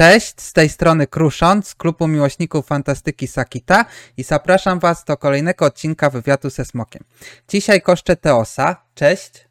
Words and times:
Cześć, 0.00 0.40
z 0.40 0.52
tej 0.52 0.68
strony 0.68 1.06
Kruszon 1.06 1.62
z 1.62 1.74
klubu 1.74 2.08
miłośników 2.08 2.66
fantastyki 2.66 3.26
Sakita 3.26 3.84
i 4.16 4.22
zapraszam 4.22 4.78
Was 4.78 5.04
do 5.04 5.16
kolejnego 5.16 5.64
odcinka 5.64 6.10
wywiadu 6.10 6.50
ze 6.50 6.64
Smokiem. 6.64 7.04
Dzisiaj 7.48 7.82
koszczę 7.82 8.16
Teosa. 8.16 8.76
Cześć. 8.94 9.48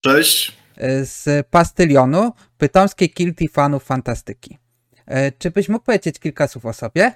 Cześć. 0.00 0.56
Z 1.02 1.46
Pastylionu, 1.46 2.32
pytomskiej 2.58 3.10
kilti 3.10 3.48
fanów 3.48 3.84
fantastyki. 3.84 4.58
E, 5.06 5.32
czy 5.32 5.50
byś 5.50 5.68
mógł 5.68 5.84
powiedzieć 5.84 6.18
kilka 6.18 6.48
słów 6.48 6.66
o 6.66 6.72
sobie? 6.72 7.12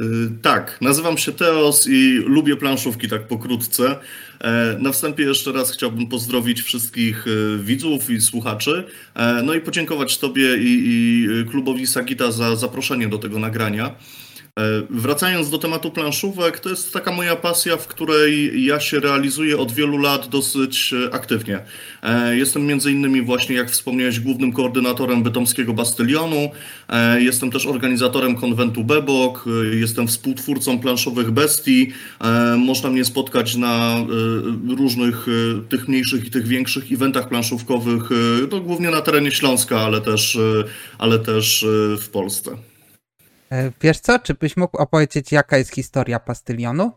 Y, 0.00 0.04
tak, 0.42 0.78
nazywam 0.80 1.18
się 1.18 1.32
Teos 1.32 1.86
i 1.88 2.12
lubię 2.26 2.56
planszówki 2.56 3.08
tak 3.08 3.26
pokrótce. 3.26 3.96
E, 4.40 4.76
na 4.78 4.92
wstępie 4.92 5.22
jeszcze 5.22 5.52
raz 5.52 5.72
chciałbym 5.72 6.06
pozdrowić 6.06 6.62
wszystkich 6.62 7.26
y, 7.26 7.58
widzów 7.62 8.10
i 8.10 8.20
słuchaczy, 8.20 8.84
e, 9.14 9.42
no 9.42 9.54
i 9.54 9.60
podziękować 9.60 10.18
Tobie 10.18 10.56
i, 10.56 10.82
i 10.84 11.26
klubowi 11.50 11.86
Sagita 11.86 12.32
za 12.32 12.56
zaproszenie 12.56 13.08
do 13.08 13.18
tego 13.18 13.38
nagrania. 13.38 13.94
E, 14.58 14.82
wracając 14.90 15.50
do 15.50 15.58
tematu 15.58 15.90
planszówek, 15.90 16.60
to 16.60 16.70
jest 16.70 16.92
taka 16.92 17.12
moja 17.12 17.36
pasja, 17.36 17.76
w 17.76 17.86
której 17.86 18.64
ja 18.64 18.80
się 18.80 19.00
realizuję 19.00 19.58
od 19.58 19.72
wielu 19.72 19.98
lat 19.98 20.28
dosyć 20.28 20.92
e, 20.92 21.14
aktywnie. 21.14 21.60
E, 22.02 22.36
jestem 22.36 22.66
między 22.66 22.92
innymi 22.92 23.22
właśnie, 23.22 23.56
jak 23.56 23.70
wspomniałeś, 23.70 24.20
głównym 24.20 24.52
koordynatorem 24.52 25.22
bytomskiego 25.22 25.72
Bastylionu. 25.72 26.50
Jestem 27.18 27.50
też 27.50 27.66
organizatorem 27.66 28.36
konwentu 28.36 28.84
Bebok, 28.84 29.44
jestem 29.72 30.08
współtwórcą 30.08 30.78
planszowych 30.78 31.30
bestii. 31.30 31.92
Można 32.58 32.90
mnie 32.90 33.04
spotkać 33.04 33.56
na 33.56 33.96
różnych 34.78 35.26
tych 35.68 35.88
mniejszych 35.88 36.24
i 36.24 36.30
tych 36.30 36.46
większych 36.46 36.92
eventach 36.92 37.28
planszówkowych, 37.28 38.02
to 38.50 38.60
głównie 38.60 38.90
na 38.90 39.00
terenie 39.00 39.30
Śląska, 39.30 39.80
ale 39.80 40.00
też, 40.00 40.38
ale 40.98 41.18
też 41.18 41.66
w 41.98 42.08
Polsce. 42.08 42.71
E, 43.52 43.72
wiesz 43.82 44.00
co, 44.00 44.18
czy 44.18 44.34
byś 44.34 44.56
mógł 44.56 44.78
opowiedzieć, 44.78 45.32
jaka 45.32 45.58
jest 45.58 45.74
historia 45.74 46.20
Bastylionu? 46.26 46.92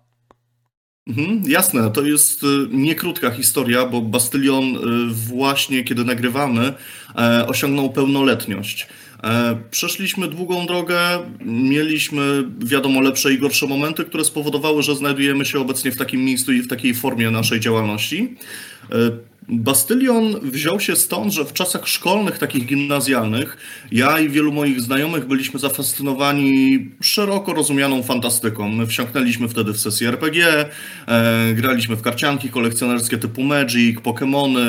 Mhm, 1.08 1.44
jasne, 1.48 1.92
to 1.92 2.02
jest 2.02 2.44
e, 2.44 2.48
niekrótka 2.72 3.32
historia, 3.32 3.86
bo 3.86 4.02
Bastylion 4.02 4.64
e, 4.64 4.80
właśnie 5.14 5.84
kiedy 5.84 6.06
nagrywamy 6.06 6.74
osiągnął 7.48 7.90
pełnoletność. 7.90 8.88
Przeszliśmy 9.72 10.28
długą 10.28 10.66
drogę, 10.66 11.00
mieliśmy 11.46 12.44
wiadomo 12.60 13.02
lepsze 13.02 13.34
i 13.34 13.40
gorsze 13.40 13.68
momenty, 13.68 14.06
które 14.06 14.26
spowodowały, 14.26 14.84
że 14.84 14.96
znajdujemy 14.96 15.46
się 15.46 15.60
obecnie 15.60 15.92
w 15.92 15.98
takim 15.98 16.26
miejscu 16.26 16.54
i 16.54 16.62
w 16.62 16.68
takiej 16.68 16.94
formie 16.94 17.32
naszej 17.32 17.60
działalności. 17.60 18.36
Bastylion 19.48 20.40
wziął 20.42 20.80
się 20.80 20.96
stąd, 20.96 21.34
że 21.34 21.46
w 21.46 21.54
czasach 21.54 21.88
szkolnych, 21.88 22.38
takich 22.38 22.66
gimnazjalnych, 22.66 23.58
ja 23.92 24.20
i 24.20 24.30
wielu 24.30 24.52
moich 24.52 24.82
znajomych 24.82 25.28
byliśmy 25.28 25.60
zafascynowani 25.60 26.80
szeroko 27.02 27.54
rozumianą 27.54 28.04
fantastyką. 28.04 28.70
My 28.70 28.88
wsiąknęliśmy 28.88 29.48
wtedy 29.48 29.74
w 29.74 29.80
sesję 29.80 30.10
RPG, 30.10 30.66
e, 31.08 31.54
graliśmy 31.54 31.96
w 31.96 32.02
karcianki 32.02 32.50
kolekcjonerskie 32.50 33.18
typu 33.18 33.44
Magic, 33.44 34.00
Pokémony, 34.00 34.62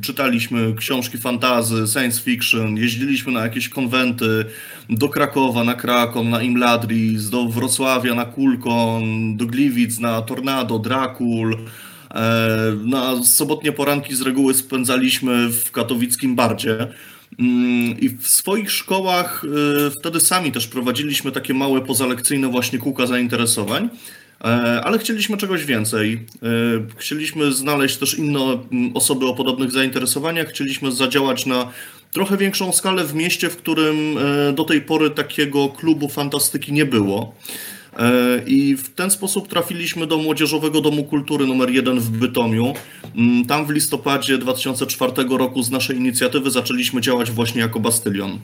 czytaliśmy 0.00 0.74
książki 0.74 1.18
fantazy, 1.18 1.86
science 1.92 2.22
fiction, 2.22 2.76
jeździliśmy 2.76 3.32
na 3.32 3.40
jakieś 3.42 3.68
konwenty 3.68 4.44
do 4.88 5.08
Krakowa 5.08 5.64
na 5.64 5.74
Krakon, 5.74 6.30
na 6.30 6.42
Imladris, 6.42 7.30
do 7.30 7.44
Wrocławia 7.44 8.14
na 8.14 8.24
Kulkon, 8.24 9.36
do 9.36 9.46
Gliwic 9.46 9.98
na 9.98 10.22
Tornado, 10.22 10.78
Drakul. 10.78 11.56
E, 12.14 12.76
na 12.84 13.24
sobotnie 13.24 13.72
poranki 13.72 14.14
z 14.14 14.22
reguły 14.22 14.54
spędzaliśmy 14.54 15.48
w 15.48 15.70
katowickim 15.70 16.36
bardzie. 16.36 16.86
Mm, 17.38 18.00
I 18.00 18.08
w 18.08 18.28
swoich 18.28 18.70
szkołach 18.70 19.44
e, 19.86 19.90
wtedy 19.90 20.20
sami 20.20 20.52
też 20.52 20.66
prowadziliśmy 20.66 21.32
takie 21.32 21.54
małe 21.54 21.80
pozalekcyjne 21.80 22.48
właśnie 22.48 22.78
kółka 22.78 23.06
zainteresowań, 23.06 23.88
e, 24.40 24.44
ale 24.84 24.98
chcieliśmy 24.98 25.36
czegoś 25.36 25.64
więcej. 25.64 26.26
Chcieliśmy 26.96 27.52
znaleźć 27.52 27.96
też 27.96 28.18
inne 28.18 28.40
mm, 28.40 28.96
osoby 28.96 29.26
o 29.26 29.34
podobnych 29.34 29.70
zainteresowaniach, 29.70 30.48
chcieliśmy 30.48 30.92
zadziałać 30.92 31.46
na 31.46 31.72
trochę 32.12 32.36
większą 32.36 32.72
skalę 32.72 33.04
w 33.04 33.14
mieście, 33.14 33.50
w 33.50 33.56
którym 33.56 33.96
do 34.54 34.64
tej 34.64 34.80
pory 34.80 35.10
takiego 35.10 35.68
klubu 35.68 36.08
fantastyki 36.08 36.72
nie 36.72 36.84
było. 36.84 37.34
E, 37.98 38.42
I 38.46 38.76
w 38.76 38.94
ten 38.94 39.10
sposób 39.10 39.48
trafiliśmy 39.48 40.06
do 40.06 40.18
Młodzieżowego 40.18 40.80
Domu 40.80 41.04
Kultury 41.04 41.46
numer 41.46 41.70
1 41.70 42.00
w 42.00 42.10
Bytomiu. 42.10 42.74
Mm, 43.16 43.44
tam 43.44 43.66
w 43.66 43.70
listopadzie 43.70 44.38
2004 44.38 45.12
roku 45.38 45.62
z 45.62 45.70
naszej 45.70 45.96
inicjatywy 45.96 46.50
zaczęliśmy 46.50 47.00
działać 47.00 47.30
właśnie 47.30 47.60
jako 47.60 47.80
Bastylion. 47.80 48.38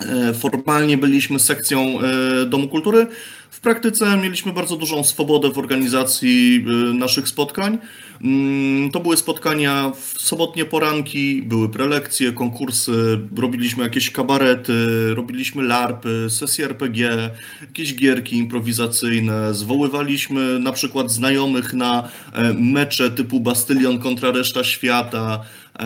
E, 0.00 0.34
formalnie 0.34 0.98
byliśmy 0.98 1.38
sekcją 1.38 2.00
e, 2.00 2.46
Domu 2.46 2.68
Kultury. 2.68 3.06
W 3.50 3.60
praktyce 3.60 4.16
mieliśmy 4.16 4.52
bardzo 4.52 4.76
dużą 4.76 5.04
swobodę 5.04 5.50
w 5.50 5.58
organizacji 5.58 6.64
naszych 6.94 7.28
spotkań. 7.28 7.78
Mm, 8.24 8.90
to 8.90 9.00
były 9.00 9.16
spotkania 9.16 9.92
w 10.00 10.20
sobotnie 10.20 10.64
poranki, 10.64 11.42
były 11.42 11.68
prelekcje, 11.68 12.32
konkursy, 12.32 13.20
robiliśmy 13.36 13.84
jakieś 13.84 14.10
kabarety, 14.10 14.74
robiliśmy 15.14 15.62
larpy, 15.62 16.26
sesje 16.30 16.64
RPG, 16.64 17.30
jakieś 17.60 17.94
gierki 17.94 18.36
improwizacyjne, 18.36 19.54
zwoływaliśmy 19.54 20.58
na 20.58 20.72
przykład 20.72 21.10
znajomych 21.10 21.74
na 21.74 22.08
e, 22.32 22.54
mecze 22.54 23.10
typu 23.10 23.40
Bastylion 23.40 23.98
kontra 23.98 24.30
reszta 24.30 24.64
świata. 24.64 25.44
E, 25.80 25.84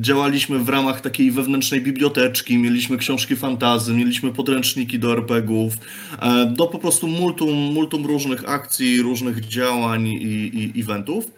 działaliśmy 0.00 0.58
w 0.58 0.68
ramach 0.68 1.00
takiej 1.00 1.30
wewnętrznej 1.30 1.80
biblioteczki, 1.80 2.58
mieliśmy 2.58 2.98
książki 2.98 3.36
fantazy, 3.36 3.94
mieliśmy 3.94 4.32
podręczniki 4.32 4.98
do 4.98 5.12
RPGów, 5.12 5.74
e, 6.22 6.46
do 6.46 6.66
po 6.66 6.78
prostu 6.78 7.08
multum, 7.08 7.54
multum 7.54 8.06
różnych 8.06 8.48
akcji, 8.48 9.02
różnych 9.02 9.48
działań 9.48 10.06
i, 10.06 10.72
i 10.74 10.80
eventów. 10.80 11.30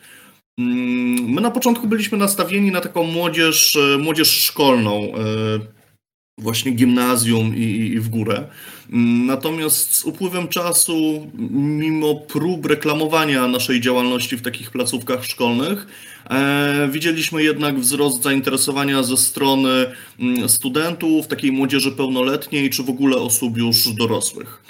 Mm, 0.59 1.31
my 1.33 1.41
na 1.41 1.51
początku 1.51 1.87
byliśmy 1.87 2.19
nastawieni 2.19 2.71
na 2.71 2.81
taką 2.81 3.05
młodzież, 3.05 3.77
e, 3.77 3.99
młodzież 3.99 4.29
szkolną, 4.29 5.13
właśnie 6.39 6.73
gimnazjum 6.73 7.57
i, 7.57 7.63
i, 7.63 8.01
w 8.01 8.09
górę. 8.09 8.45
Natomiast 9.27 9.95
z 9.95 10.05
upływem 10.05 10.49
czasu, 10.49 11.31
mimo 11.51 12.15
prób 12.15 12.67
reklamowania 12.67 13.49
naszej 13.49 13.81
działalności 13.81 14.37
w 14.37 14.43
takich 14.43 14.71
placówkach 14.71 15.25
szkolnych, 15.25 15.87
e, 16.31 16.89
widzieliśmy 16.93 17.43
jednak 17.43 17.81
wzrost 17.81 18.23
zainteresowania 18.23 19.03
ze 19.03 19.17
strony 19.17 19.87
mm, 20.21 20.49
studentów, 20.49 21.27
takiej 21.27 21.53
młodzieży 21.53 21.93
pełnoletniej, 21.93 22.71
czy 22.71 22.83
w 22.83 22.91
ogóle 22.91 23.17
osób 23.17 23.57
już 23.57 23.89
dorosłych. 23.89 24.63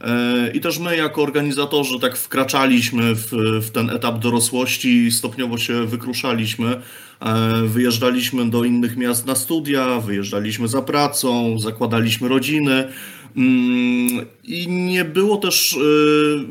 E, 0.00 0.50
I 0.54 0.60
też 0.60 0.78
my, 0.78 0.96
jako 0.96 1.22
organizatorzy, 1.22 2.00
tak 2.00 2.16
wkraczaliśmy 2.16 3.14
w, 3.14 3.28
w 3.62 3.70
ten 3.70 3.90
etap 3.90 4.18
dorosłości, 4.18 5.12
stopniowo 5.12 5.58
się 5.58 5.86
wykruszaliśmy. 5.86 6.80
E, 7.20 7.62
wyjeżdżaliśmy 7.66 8.50
do 8.50 8.64
innych 8.64 8.96
miast 8.96 9.26
na 9.26 9.34
studia, 9.34 10.00
wyjeżdżaliśmy 10.00 10.68
za 10.68 10.82
pracą, 10.82 11.58
zakładaliśmy 11.58 12.28
rodziny. 12.28 12.88
Mm, 13.36 14.26
I 14.44 14.68
nie 14.68 15.04
było 15.04 15.36
też 15.36 15.72
e, 15.72 15.78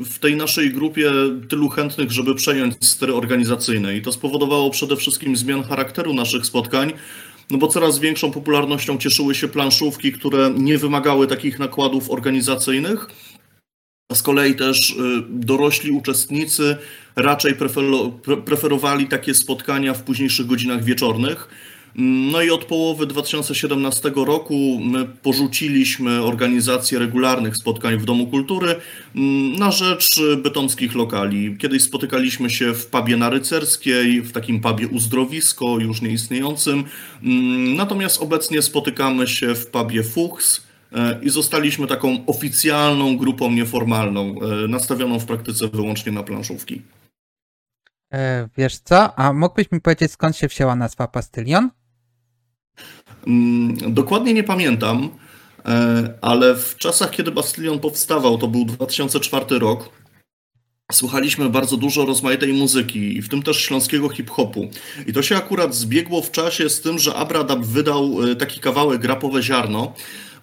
w 0.04 0.18
tej 0.20 0.36
naszej 0.36 0.70
grupie 0.70 1.12
tylu 1.48 1.68
chętnych, 1.68 2.12
żeby 2.12 2.34
przejąć 2.34 2.74
stery 2.80 3.14
organizacyjne. 3.14 3.96
I 3.96 4.02
to 4.02 4.12
spowodowało 4.12 4.70
przede 4.70 4.96
wszystkim 4.96 5.36
zmian 5.36 5.62
charakteru 5.62 6.14
naszych 6.14 6.46
spotkań, 6.46 6.92
no 7.50 7.58
bo 7.58 7.68
coraz 7.68 7.98
większą 7.98 8.30
popularnością 8.30 8.98
cieszyły 8.98 9.34
się 9.34 9.48
planszówki, 9.48 10.12
które 10.12 10.52
nie 10.56 10.78
wymagały 10.78 11.26
takich 11.26 11.58
nakładów 11.58 12.10
organizacyjnych 12.10 13.06
z 14.12 14.22
kolei 14.22 14.54
też 14.54 14.90
y, 14.90 14.94
dorośli 15.28 15.90
uczestnicy 15.90 16.76
raczej 17.16 17.54
preferowali 18.44 19.06
takie 19.06 19.34
spotkania 19.34 19.94
w 19.94 20.02
późniejszych 20.02 20.46
godzinach 20.46 20.84
wieczornych. 20.84 21.48
No 21.96 22.42
i 22.42 22.50
od 22.50 22.64
połowy 22.64 23.06
2017 23.06 24.12
roku 24.16 24.80
my 24.84 25.04
porzuciliśmy 25.04 26.22
organizację 26.22 26.98
regularnych 26.98 27.56
spotkań 27.56 27.98
w 27.98 28.04
Domu 28.04 28.26
Kultury 28.26 28.76
mm, 29.16 29.52
na 29.52 29.70
rzecz 29.70 30.20
bytomskich 30.42 30.94
lokali. 30.94 31.56
Kiedyś 31.58 31.82
spotykaliśmy 31.82 32.50
się 32.50 32.74
w 32.74 32.86
pubie 32.86 33.16
na 33.16 33.30
Rycerskiej, 33.30 34.22
w 34.22 34.32
takim 34.32 34.60
pubie 34.60 34.88
Uzdrowisko, 34.88 35.78
już 35.78 36.02
nieistniejącym. 36.02 36.84
Mm, 37.22 37.76
natomiast 37.76 38.22
obecnie 38.22 38.62
spotykamy 38.62 39.28
się 39.28 39.54
w 39.54 39.66
pubie 39.66 40.02
Fuchs, 40.02 40.63
i 41.22 41.30
zostaliśmy 41.30 41.86
taką 41.86 42.26
oficjalną 42.26 43.16
grupą 43.16 43.50
nieformalną, 43.50 44.34
e, 44.40 44.68
nastawioną 44.68 45.18
w 45.18 45.24
praktyce 45.24 45.68
wyłącznie 45.68 46.12
na 46.12 46.22
planszówki. 46.22 46.82
E, 48.12 48.48
wiesz 48.56 48.78
co, 48.78 49.18
a 49.18 49.32
mógłbyś 49.32 49.72
mi 49.72 49.80
powiedzieć 49.80 50.12
skąd 50.12 50.36
się 50.36 50.48
wzięła 50.48 50.76
nazwa 50.76 51.08
Pastylion? 51.08 51.70
Mm, 53.26 53.94
dokładnie 53.94 54.34
nie 54.34 54.44
pamiętam, 54.44 55.08
ale 56.20 56.54
w 56.54 56.76
czasach, 56.76 57.10
kiedy 57.10 57.30
Bastylion 57.30 57.78
powstawał, 57.78 58.38
to 58.38 58.48
był 58.48 58.64
2004 58.64 59.58
rok, 59.58 59.90
słuchaliśmy 60.92 61.50
bardzo 61.50 61.76
dużo 61.76 62.06
rozmaitej 62.06 62.52
muzyki, 62.52 63.22
w 63.22 63.28
tym 63.28 63.42
też 63.42 63.56
śląskiego 63.56 64.08
hip-hopu. 64.08 64.70
I 65.06 65.12
to 65.12 65.22
się 65.22 65.36
akurat 65.36 65.74
zbiegło 65.74 66.22
w 66.22 66.30
czasie 66.30 66.70
z 66.70 66.80
tym, 66.80 66.98
że 66.98 67.14
Abradab 67.14 67.60
wydał 67.60 68.22
e, 68.22 68.36
taki 68.36 68.60
kawałek 68.60 69.04
Rapowe 69.04 69.42
Ziarno. 69.42 69.92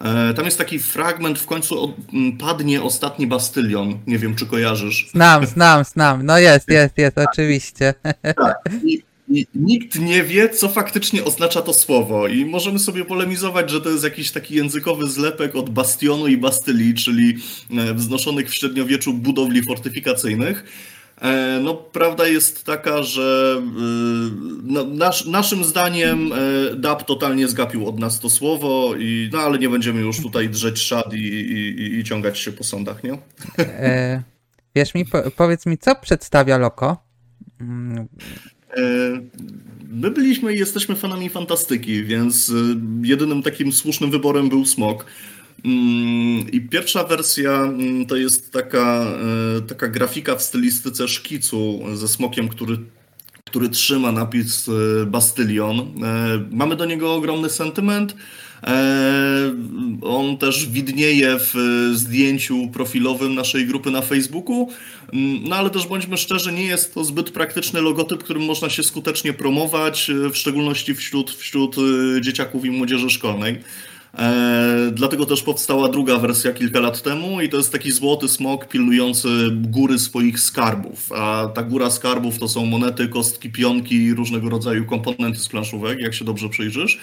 E, 0.02 0.34
tam 0.34 0.44
jest 0.44 0.58
taki 0.58 0.78
fragment, 0.78 1.38
w 1.38 1.46
końcu 1.46 1.94
padnie 2.38 2.82
ostatni 2.82 3.26
bastylion. 3.26 3.98
Nie 4.06 4.18
wiem, 4.18 4.34
czy 4.34 4.46
kojarzysz. 4.46 5.10
Znam, 5.10 5.46
znam, 5.46 5.84
znam. 5.84 6.26
No 6.26 6.38
jest, 6.38 6.68
jest, 6.68 6.98
jest, 6.98 7.18
oczywiście. 7.18 7.94
Tak. 8.22 8.56
I 8.84 9.02
i 9.32 9.46
nikt 9.54 9.98
nie 9.98 10.22
wie, 10.22 10.48
co 10.48 10.68
faktycznie 10.68 11.24
oznacza 11.24 11.62
to 11.62 11.74
słowo. 11.74 12.28
I 12.28 12.44
możemy 12.44 12.78
sobie 12.78 13.04
polemizować, 13.04 13.70
że 13.70 13.80
to 13.80 13.90
jest 13.90 14.04
jakiś 14.04 14.30
taki 14.30 14.54
językowy 14.54 15.06
zlepek 15.06 15.56
od 15.56 15.70
bastionu 15.70 16.26
i 16.26 16.36
bastylii, 16.36 16.94
czyli 16.94 17.36
e, 17.70 17.94
wznoszonych 17.94 18.50
w 18.50 18.54
średniowieczu 18.54 19.12
budowli 19.12 19.62
fortyfikacyjnych. 19.62 20.64
E, 21.22 21.60
no, 21.62 21.74
prawda 21.74 22.26
jest 22.26 22.64
taka, 22.64 23.02
że 23.02 23.56
e, 23.58 23.62
no, 24.62 24.84
nasz, 24.84 25.26
naszym 25.26 25.64
zdaniem 25.64 26.30
DAP 26.76 27.06
totalnie 27.06 27.48
zgapił 27.48 27.88
od 27.88 27.98
nas 27.98 28.20
to 28.20 28.30
słowo, 28.30 28.94
i, 28.98 29.30
no 29.32 29.38
ale 29.38 29.58
nie 29.58 29.68
będziemy 29.68 30.00
już 30.00 30.22
tutaj 30.22 30.48
drzeć 30.48 30.78
szad 30.78 31.14
i, 31.14 31.18
i, 31.18 31.98
i 31.98 32.04
ciągać 32.04 32.38
się 32.38 32.52
po 32.52 32.64
sądach, 32.64 33.04
nie? 33.04 33.18
E, 33.58 34.22
wiesz 34.74 34.94
mi, 34.94 35.04
po, 35.04 35.30
powiedz 35.30 35.66
mi, 35.66 35.78
co 35.78 35.94
przedstawia 35.94 36.58
Loko? 36.58 36.96
Mm, 37.60 38.08
E, 38.76 38.82
my 39.88 40.10
byliśmy 40.10 40.54
i 40.54 40.58
jesteśmy 40.58 40.96
fanami 40.96 41.28
fantastyki, 41.28 42.04
więc 42.04 42.50
e, 42.50 42.52
jedynym 43.02 43.42
takim 43.42 43.72
słusznym 43.72 44.10
wyborem 44.10 44.48
był 44.48 44.64
Smok. 44.64 45.06
Mm, 45.64 46.50
I 46.52 46.60
pierwsza 46.60 47.04
wersja 47.04 47.52
mm, 47.52 48.06
to 48.06 48.16
jest 48.16 48.52
taka, 48.52 49.04
e, 49.58 49.60
taka 49.60 49.88
grafika 49.88 50.36
w 50.36 50.42
stylistyce 50.42 51.08
szkicu 51.08 51.82
ze 51.94 52.08
smokiem, 52.08 52.48
który, 52.48 52.78
który 53.44 53.68
trzyma 53.68 54.12
napis 54.12 54.70
Bastylion. 55.06 55.92
Mamy 56.50 56.76
do 56.76 56.84
niego 56.84 57.14
ogromny 57.14 57.50
sentyment. 57.50 58.14
E, 58.66 59.54
on 60.02 60.38
też 60.38 60.68
widnieje 60.68 61.36
w 61.38 61.54
zdjęciu 61.94 62.68
profilowym 62.72 63.34
naszej 63.34 63.66
grupy 63.66 63.90
na 63.90 64.02
Facebooku. 64.02 64.68
Mm, 65.12 65.48
no 65.48 65.56
ale 65.56 65.70
też 65.70 65.86
bądźmy 65.86 66.16
szczerzy, 66.16 66.52
nie 66.52 66.64
jest 66.64 66.94
to 66.94 67.04
zbyt 67.04 67.30
praktyczny 67.30 67.80
logotyp, 67.80 68.24
którym 68.24 68.44
można 68.44 68.70
się 68.70 68.82
skutecznie 68.82 69.32
promować, 69.32 70.10
e, 70.10 70.30
w 70.30 70.36
szczególności 70.36 70.94
wśród, 70.94 71.30
wśród 71.30 71.76
e, 71.78 72.20
dzieciaków 72.20 72.64
i 72.64 72.70
młodzieży 72.70 73.10
szkolnej. 73.10 73.58
E, 74.18 74.90
dlatego 74.92 75.26
też 75.26 75.42
powstała 75.42 75.88
druga 75.88 76.18
wersja 76.18 76.52
kilka 76.52 76.80
lat 76.80 77.02
temu 77.02 77.40
i 77.40 77.48
to 77.48 77.56
jest 77.56 77.72
taki 77.72 77.92
złoty 77.92 78.28
smok 78.28 78.68
pilnujący 78.68 79.28
góry 79.52 79.98
swoich 79.98 80.40
skarbów. 80.40 81.12
A 81.12 81.48
ta 81.54 81.62
góra 81.62 81.90
skarbów 81.90 82.38
to 82.38 82.48
są 82.48 82.66
monety, 82.66 83.08
kostki, 83.08 83.50
pionki 83.50 83.94
i 83.94 84.14
różnego 84.14 84.48
rodzaju 84.48 84.84
komponenty 84.84 85.38
z 85.38 85.48
planszówek, 85.48 86.00
jak 86.00 86.14
się 86.14 86.24
dobrze 86.24 86.48
przyjrzysz. 86.48 87.00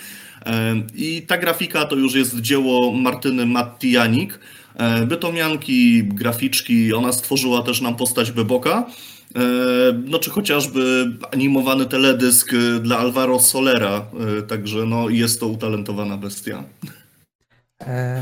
I 0.95 1.21
ta 1.27 1.37
grafika 1.37 1.85
to 1.85 1.95
już 1.95 2.15
jest 2.15 2.39
dzieło 2.39 2.91
Martyny 2.91 3.45
Mattijanik, 3.45 4.39
e, 4.75 5.05
bytomianki, 5.05 6.03
graficzki. 6.03 6.93
Ona 6.93 7.13
stworzyła 7.13 7.61
też 7.61 7.81
nam 7.81 7.95
postać 7.95 8.31
Beboka. 8.31 8.85
E, 9.35 9.41
no 10.05 10.19
czy 10.19 10.29
chociażby 10.29 11.11
animowany 11.33 11.85
teledysk 11.85 12.51
dla 12.81 12.97
Alvaro 12.97 13.39
Solera, 13.39 14.05
e, 14.39 14.41
także 14.41 14.85
no 14.85 15.09
jest 15.09 15.39
to 15.39 15.47
utalentowana 15.47 16.17
bestia. 16.17 16.63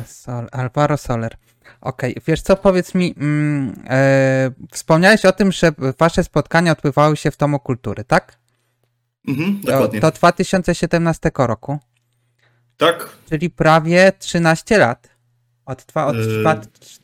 Sol, 0.05 0.47
Alvaro 0.51 0.97
Soler. 0.97 1.37
Okej, 1.81 2.11
okay. 2.11 2.23
wiesz 2.27 2.41
co, 2.41 2.55
powiedz 2.55 2.95
mi, 2.95 3.15
mm, 3.17 3.83
e, 3.89 4.51
wspomniałeś 4.71 5.25
o 5.25 5.31
tym, 5.31 5.51
że 5.51 5.71
wasze 5.99 6.23
spotkania 6.23 6.71
odbywały 6.71 7.17
się 7.17 7.31
w 7.31 7.37
Domu 7.37 7.59
Kultury, 7.59 8.03
tak? 8.03 8.37
Mhm, 9.27 9.61
dokładnie. 9.61 9.99
To, 9.99 10.11
to 10.11 10.17
2017 10.17 11.31
roku. 11.37 11.79
Tak. 12.77 13.09
Czyli 13.29 13.49
prawie 13.49 14.11
13 14.19 14.77
lat. 14.77 15.09
Od, 15.65 15.85
dwa, 15.85 16.05
od, 16.05 16.15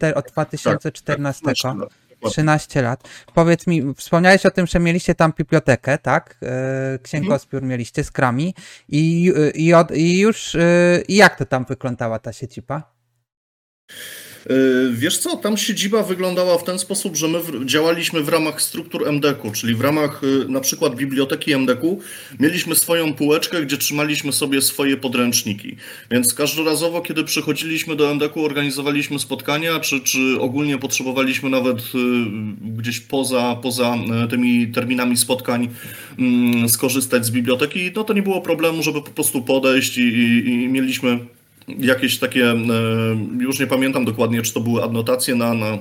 yy, 0.01 0.15
od 0.15 0.31
2014. 0.31 1.45
Tak, 1.45 1.55
tak, 1.63 1.89
13 2.29 2.81
lat. 2.81 3.09
Powiedz 3.33 3.67
mi, 3.67 3.93
wspomniałeś 3.95 4.45
o 4.45 4.51
tym, 4.51 4.67
że 4.67 4.79
mieliście 4.79 5.15
tam 5.15 5.33
bibliotekę, 5.37 5.97
tak? 5.97 6.37
Yy, 6.41 6.99
księgozbiór 6.99 7.59
mhm. 7.59 7.69
mieliście 7.69 8.03
z 8.03 8.11
krami 8.11 8.53
i, 8.89 9.33
i, 9.55 9.73
od, 9.73 9.91
i 9.91 10.19
już 10.19 10.53
yy, 10.53 11.03
i 11.07 11.15
jak 11.15 11.37
to 11.37 11.45
tam 11.45 11.65
wyglądała 11.65 12.19
ta 12.19 12.33
siedziba? 12.33 12.93
Y, 14.51 14.91
wiesz 14.93 15.17
co, 15.17 15.37
tam 15.37 15.57
siedziba 15.57 16.03
wyglądała 16.03 16.57
w 16.57 16.63
ten 16.63 16.79
sposób, 16.79 17.15
że 17.15 17.27
my 17.27 17.39
działaliśmy 17.65 18.23
w 18.23 18.29
ramach 18.29 18.61
struktur 18.61 19.07
MDK-u, 19.07 19.51
czyli 19.51 19.75
w 19.75 19.81
ramach 19.81 20.23
y, 20.23 20.45
na 20.49 20.59
przykład 20.59 20.95
biblioteki 20.95 21.53
MDK-u 21.53 21.99
mieliśmy 22.39 22.75
swoją 22.75 23.13
półeczkę, 23.13 23.61
gdzie 23.61 23.77
trzymaliśmy 23.77 24.33
sobie 24.33 24.61
swoje 24.61 24.97
podręczniki. 24.97 25.75
Więc 26.11 26.33
każdorazowo, 26.33 27.01
kiedy 27.01 27.23
przychodziliśmy 27.23 27.95
do 27.95 28.11
MDK-u, 28.11 28.45
organizowaliśmy 28.45 29.19
spotkania, 29.19 29.79
czy, 29.79 29.99
czy 29.99 30.19
ogólnie 30.39 30.77
potrzebowaliśmy 30.77 31.49
nawet 31.49 31.79
y, 31.79 31.81
gdzieś 32.61 32.99
poza, 32.99 33.55
poza 33.61 33.97
tymi 34.29 34.67
terminami 34.67 35.17
spotkań 35.17 35.69
mm, 36.19 36.69
skorzystać 36.69 37.25
z 37.25 37.31
biblioteki, 37.31 37.91
no 37.95 38.03
to 38.03 38.13
nie 38.13 38.21
było 38.21 38.41
problemu, 38.41 38.83
żeby 38.83 39.01
po 39.01 39.11
prostu 39.11 39.41
podejść 39.41 39.97
i, 39.97 40.01
i, 40.01 40.45
i 40.45 40.67
mieliśmy 40.67 41.19
jakieś 41.67 42.19
takie, 42.19 42.45
e, 42.51 42.57
już 43.39 43.59
nie 43.59 43.67
pamiętam 43.67 44.05
dokładnie, 44.05 44.41
czy 44.41 44.53
to 44.53 44.59
były 44.59 44.83
adnotacje 44.83 45.35
na, 45.35 45.53
na, 45.53 45.77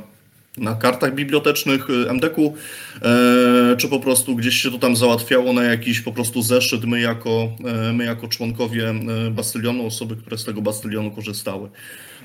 na 0.56 0.74
kartach 0.74 1.14
bibliotecznych 1.14 1.88
e, 1.90 2.10
MDK-u, 2.10 2.54
e, 3.02 3.76
czy 3.76 3.88
po 3.88 4.00
prostu 4.00 4.36
gdzieś 4.36 4.62
się 4.62 4.70
to 4.70 4.78
tam 4.78 4.96
załatwiało 4.96 5.52
na 5.52 5.64
jakiś 5.64 6.00
po 6.00 6.12
prostu 6.12 6.42
zeszyt, 6.42 6.84
my 6.84 7.00
jako, 7.00 7.48
my 7.92 8.04
jako 8.04 8.28
członkowie 8.28 8.94
bastylionu, 9.30 9.86
osoby, 9.86 10.16
które 10.16 10.38
z 10.38 10.44
tego 10.44 10.62
bastylionu 10.62 11.10
korzystały. 11.10 11.68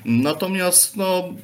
Natomiast 0.04 0.96
no, 0.96 1.34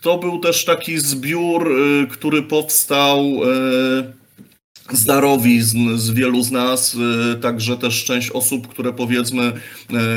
to 0.00 0.18
był 0.18 0.38
też 0.38 0.64
taki 0.64 0.98
zbiór, 0.98 1.74
który 2.10 2.42
powstał 2.42 3.40
z 4.92 5.04
darowizn 5.04 5.96
z 5.96 6.10
wielu 6.10 6.42
z 6.42 6.50
nas, 6.50 6.94
y, 6.94 7.40
także 7.40 7.76
też 7.76 8.04
część 8.04 8.30
osób, 8.30 8.68
które 8.68 8.92
powiedzmy 8.92 9.52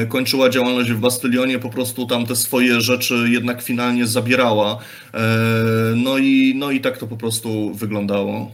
y, 0.04 0.08
kończyła 0.08 0.50
działalność 0.50 0.92
w 0.92 1.00
Bastylionie, 1.00 1.60
po 1.60 1.70
prostu 1.70 2.08
tam 2.08 2.26
te 2.26 2.36
swoje 2.36 2.82
rzeczy 2.82 3.28
jednak 3.30 3.62
finalnie 3.62 4.08
zabierała. 4.08 4.76
Y, 4.76 5.20
no 5.96 6.18
i, 6.18 6.54
no 6.58 6.72
i 6.72 6.82
tak 6.82 6.98
to 6.98 7.08
po 7.08 7.18
prostu 7.18 7.74
wyglądało. 7.74 8.52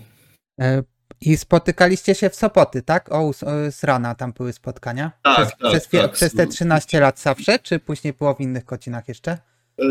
E, 0.61 0.83
I 1.21 1.37
spotykaliście 1.37 2.15
się 2.15 2.29
w 2.29 2.35
Sopoty, 2.35 2.81
tak? 2.81 3.11
O, 3.11 3.33
z 3.71 3.83
rana 3.83 4.15
tam 4.15 4.33
były 4.33 4.53
spotkania? 4.53 5.11
Tak, 5.23 5.35
przez, 5.35 5.59
tak, 5.59 5.69
przez, 5.69 6.01
tak. 6.01 6.11
Przez 6.11 6.33
te 6.33 6.47
13 6.47 6.99
lat 6.99 7.19
zawsze, 7.19 7.59
czy 7.59 7.79
później 7.79 8.13
było 8.13 8.33
w 8.33 8.41
innych 8.41 8.65
kocinach 8.65 9.07
jeszcze? 9.07 9.37
E, 9.81 9.85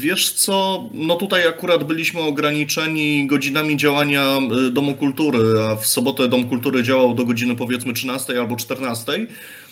wiesz 0.00 0.32
co, 0.32 0.88
no 0.94 1.16
tutaj 1.16 1.46
akurat 1.46 1.84
byliśmy 1.84 2.20
ograniczeni 2.20 3.26
godzinami 3.26 3.76
działania 3.76 4.38
e, 4.66 4.70
Domu 4.70 4.94
Kultury, 4.94 5.38
a 5.62 5.76
w 5.76 5.86
sobotę 5.86 6.28
Dom 6.28 6.48
Kultury 6.48 6.82
działał 6.82 7.14
do 7.14 7.24
godziny 7.24 7.56
powiedzmy 7.56 7.92
13 7.92 8.40
albo 8.40 8.56
14. 8.56 9.26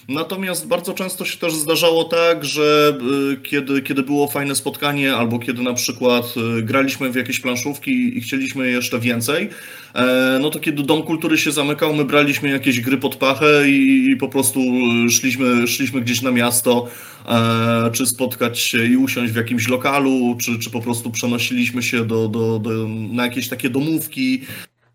Natomiast 0.09 0.67
bardzo 0.67 0.95
często 0.95 1.25
się 1.25 1.39
też 1.39 1.55
zdarzało 1.55 2.05
tak, 2.05 2.45
że 2.45 2.99
y, 3.33 3.37
kiedy, 3.37 3.83
kiedy 3.83 4.03
było 4.03 4.29
fajne 4.29 4.55
spotkanie, 4.55 5.17
albo 5.17 5.39
kiedy 5.39 5.63
na 5.63 5.75
przykład 5.75 6.35
y, 6.59 6.63
graliśmy 6.63 7.11
w 7.11 7.15
jakieś 7.15 7.41
planszówki 7.41 8.19
i 8.19 8.21
chcieliśmy 8.21 8.71
jeszcze 8.71 9.01
więcej, 9.01 9.51
e, 9.95 10.39
no 10.43 10.51
to 10.51 10.61
kiedy 10.61 10.83
Dom 10.83 11.03
Kultury 11.03 11.39
się 11.39 11.53
zamykał, 11.53 11.95
my 11.95 12.05
braliśmy 12.05 12.49
jakieś 12.49 12.81
gry 12.81 12.99
pod 12.99 13.17
pachę 13.17 13.69
i, 13.69 14.11
i 14.11 14.17
po 14.17 14.29
prostu 14.29 14.61
szliśmy, 15.11 15.69
szliśmy 15.69 16.01
gdzieś 16.01 16.23
na 16.23 16.31
miasto, 16.31 16.89
e, 17.29 17.91
czy 17.93 18.07
spotkać 18.07 18.59
się 18.59 18.85
i 18.87 18.97
usiąść 18.97 19.33
w 19.33 19.37
jakimś 19.37 19.69
lokalu, 19.69 20.37
czy, 20.41 20.59
czy 20.59 20.71
po 20.71 20.81
prostu 20.81 21.11
przenosiliśmy 21.11 21.83
się 21.83 22.05
do, 22.05 22.29
do, 22.29 22.59
do, 22.59 22.71
na 22.89 23.25
jakieś 23.25 23.49
takie 23.49 23.71
domówki. 23.71 24.41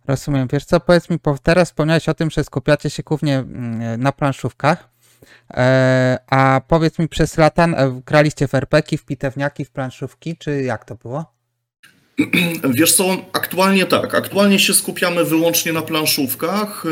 Rozumiem. 0.07 0.47
Wiesz 0.53 0.65
co, 0.65 0.79
powiedz 0.79 1.09
mi, 1.09 1.17
teraz 1.43 1.69
wspomniałeś 1.69 2.09
o 2.09 2.13
tym, 2.13 2.29
że 2.29 2.43
skupiacie 2.43 2.89
się 2.89 3.03
głównie 3.03 3.37
mm, 3.37 4.01
na 4.01 4.11
planszówkach. 4.11 4.90
E, 5.53 6.17
a 6.27 6.61
powiedz 6.67 6.99
mi, 6.99 7.07
przez 7.07 7.37
lata 7.37 7.65
e, 7.65 8.01
graliście 8.05 8.47
w 8.47 8.55
RPG, 8.55 8.97
w 8.97 9.05
pitewniaki, 9.05 9.65
w 9.65 9.71
planszówki, 9.71 10.37
czy 10.37 10.61
jak 10.61 10.85
to 10.85 10.95
było? 10.95 11.41
Wiesz 12.79 12.93
co, 12.93 13.17
aktualnie 13.33 13.85
tak. 13.85 14.15
Aktualnie 14.15 14.59
się 14.59 14.73
skupiamy 14.73 15.25
wyłącznie 15.25 15.73
na 15.73 15.81
planszówkach, 15.81 16.85
y, 16.85 16.89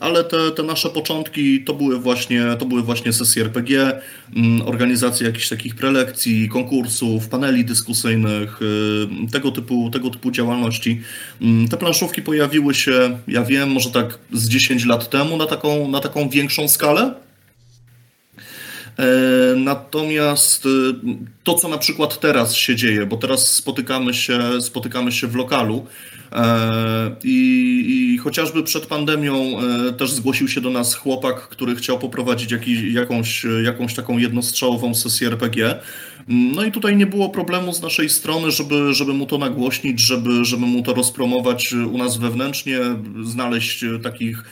ale 0.00 0.24
te, 0.24 0.50
te 0.50 0.62
nasze 0.62 0.90
początki 0.90 1.64
to 1.64 1.74
były, 1.74 1.98
właśnie, 1.98 2.44
to 2.58 2.66
były 2.66 2.82
właśnie 2.82 3.12
sesje 3.12 3.42
RPG, 3.42 4.00
mm, 4.36 4.68
organizacja 4.68 5.26
jakichś 5.26 5.48
takich 5.48 5.74
prelekcji, 5.74 6.48
konkursów, 6.48 7.28
paneli 7.28 7.64
dyskusyjnych, 7.64 8.62
y, 8.62 9.30
tego 9.32 9.50
typu, 9.50 9.90
tego 9.90 10.10
typu 10.10 10.30
działalności. 10.30 11.00
Mm, 11.42 11.68
te 11.68 11.76
planszówki 11.76 12.22
pojawiły 12.22 12.74
się, 12.74 13.18
ja 13.28 13.44
wiem, 13.44 13.70
może 13.70 13.90
tak 13.90 14.18
z 14.32 14.48
10 14.48 14.84
lat 14.84 15.10
temu 15.10 15.36
na 15.36 15.46
taką, 15.46 15.88
na 15.88 16.00
taką 16.00 16.28
większą 16.28 16.68
skalę. 16.68 17.27
E, 18.98 19.04
Natomiast 19.56 20.68
to, 21.44 21.54
co 21.54 21.68
na 21.68 21.78
przykład 21.78 22.20
teraz 22.20 22.54
się 22.54 22.76
dzieje, 22.76 23.06
bo 23.06 23.16
teraz 23.16 23.46
spotykamy 23.46 24.14
się, 24.14 24.40
spotykamy 24.60 25.12
się 25.12 25.26
w 25.26 25.34
lokalu, 25.34 25.86
E, 26.32 27.16
I, 27.24 27.84
I, 28.14 28.18
chociażby 28.18 28.62
przed 28.62 28.86
pandemią 28.86 29.34
e, 29.34 29.92
też 29.92 30.12
zgłosił 30.12 30.48
się 30.48 30.60
do 30.60 30.70
nas 30.70 30.94
chłopak, 30.94 31.40
który 31.40 31.76
chciał 31.76 31.98
poprowadzić 31.98 32.52
jakiś, 32.52 32.82
jakąś, 32.82 33.46
jakąś 33.64 33.94
taką 33.94 34.18
jednostrzałową 34.18 34.94
sesję 34.94 35.28
RPG. 35.28 35.80
No 36.28 36.64
i 36.64 36.72
tutaj 36.72 36.96
nie 36.96 37.06
było 37.06 37.28
problemu 37.28 37.72
z 37.72 37.82
naszej 37.82 38.08
strony, 38.08 38.50
żeby, 38.50 38.94
żeby 38.94 39.12
mu 39.12 39.26
to 39.26 39.38
nagłośnić, 39.38 40.00
żeby, 40.00 40.44
żeby 40.44 40.66
mu 40.66 40.82
to 40.82 40.94
rozpromować 40.94 41.72
u 41.72 41.98
nas 41.98 42.16
wewnętrznie, 42.16 42.78
znaleźć 43.22 43.84
takich 44.02 44.44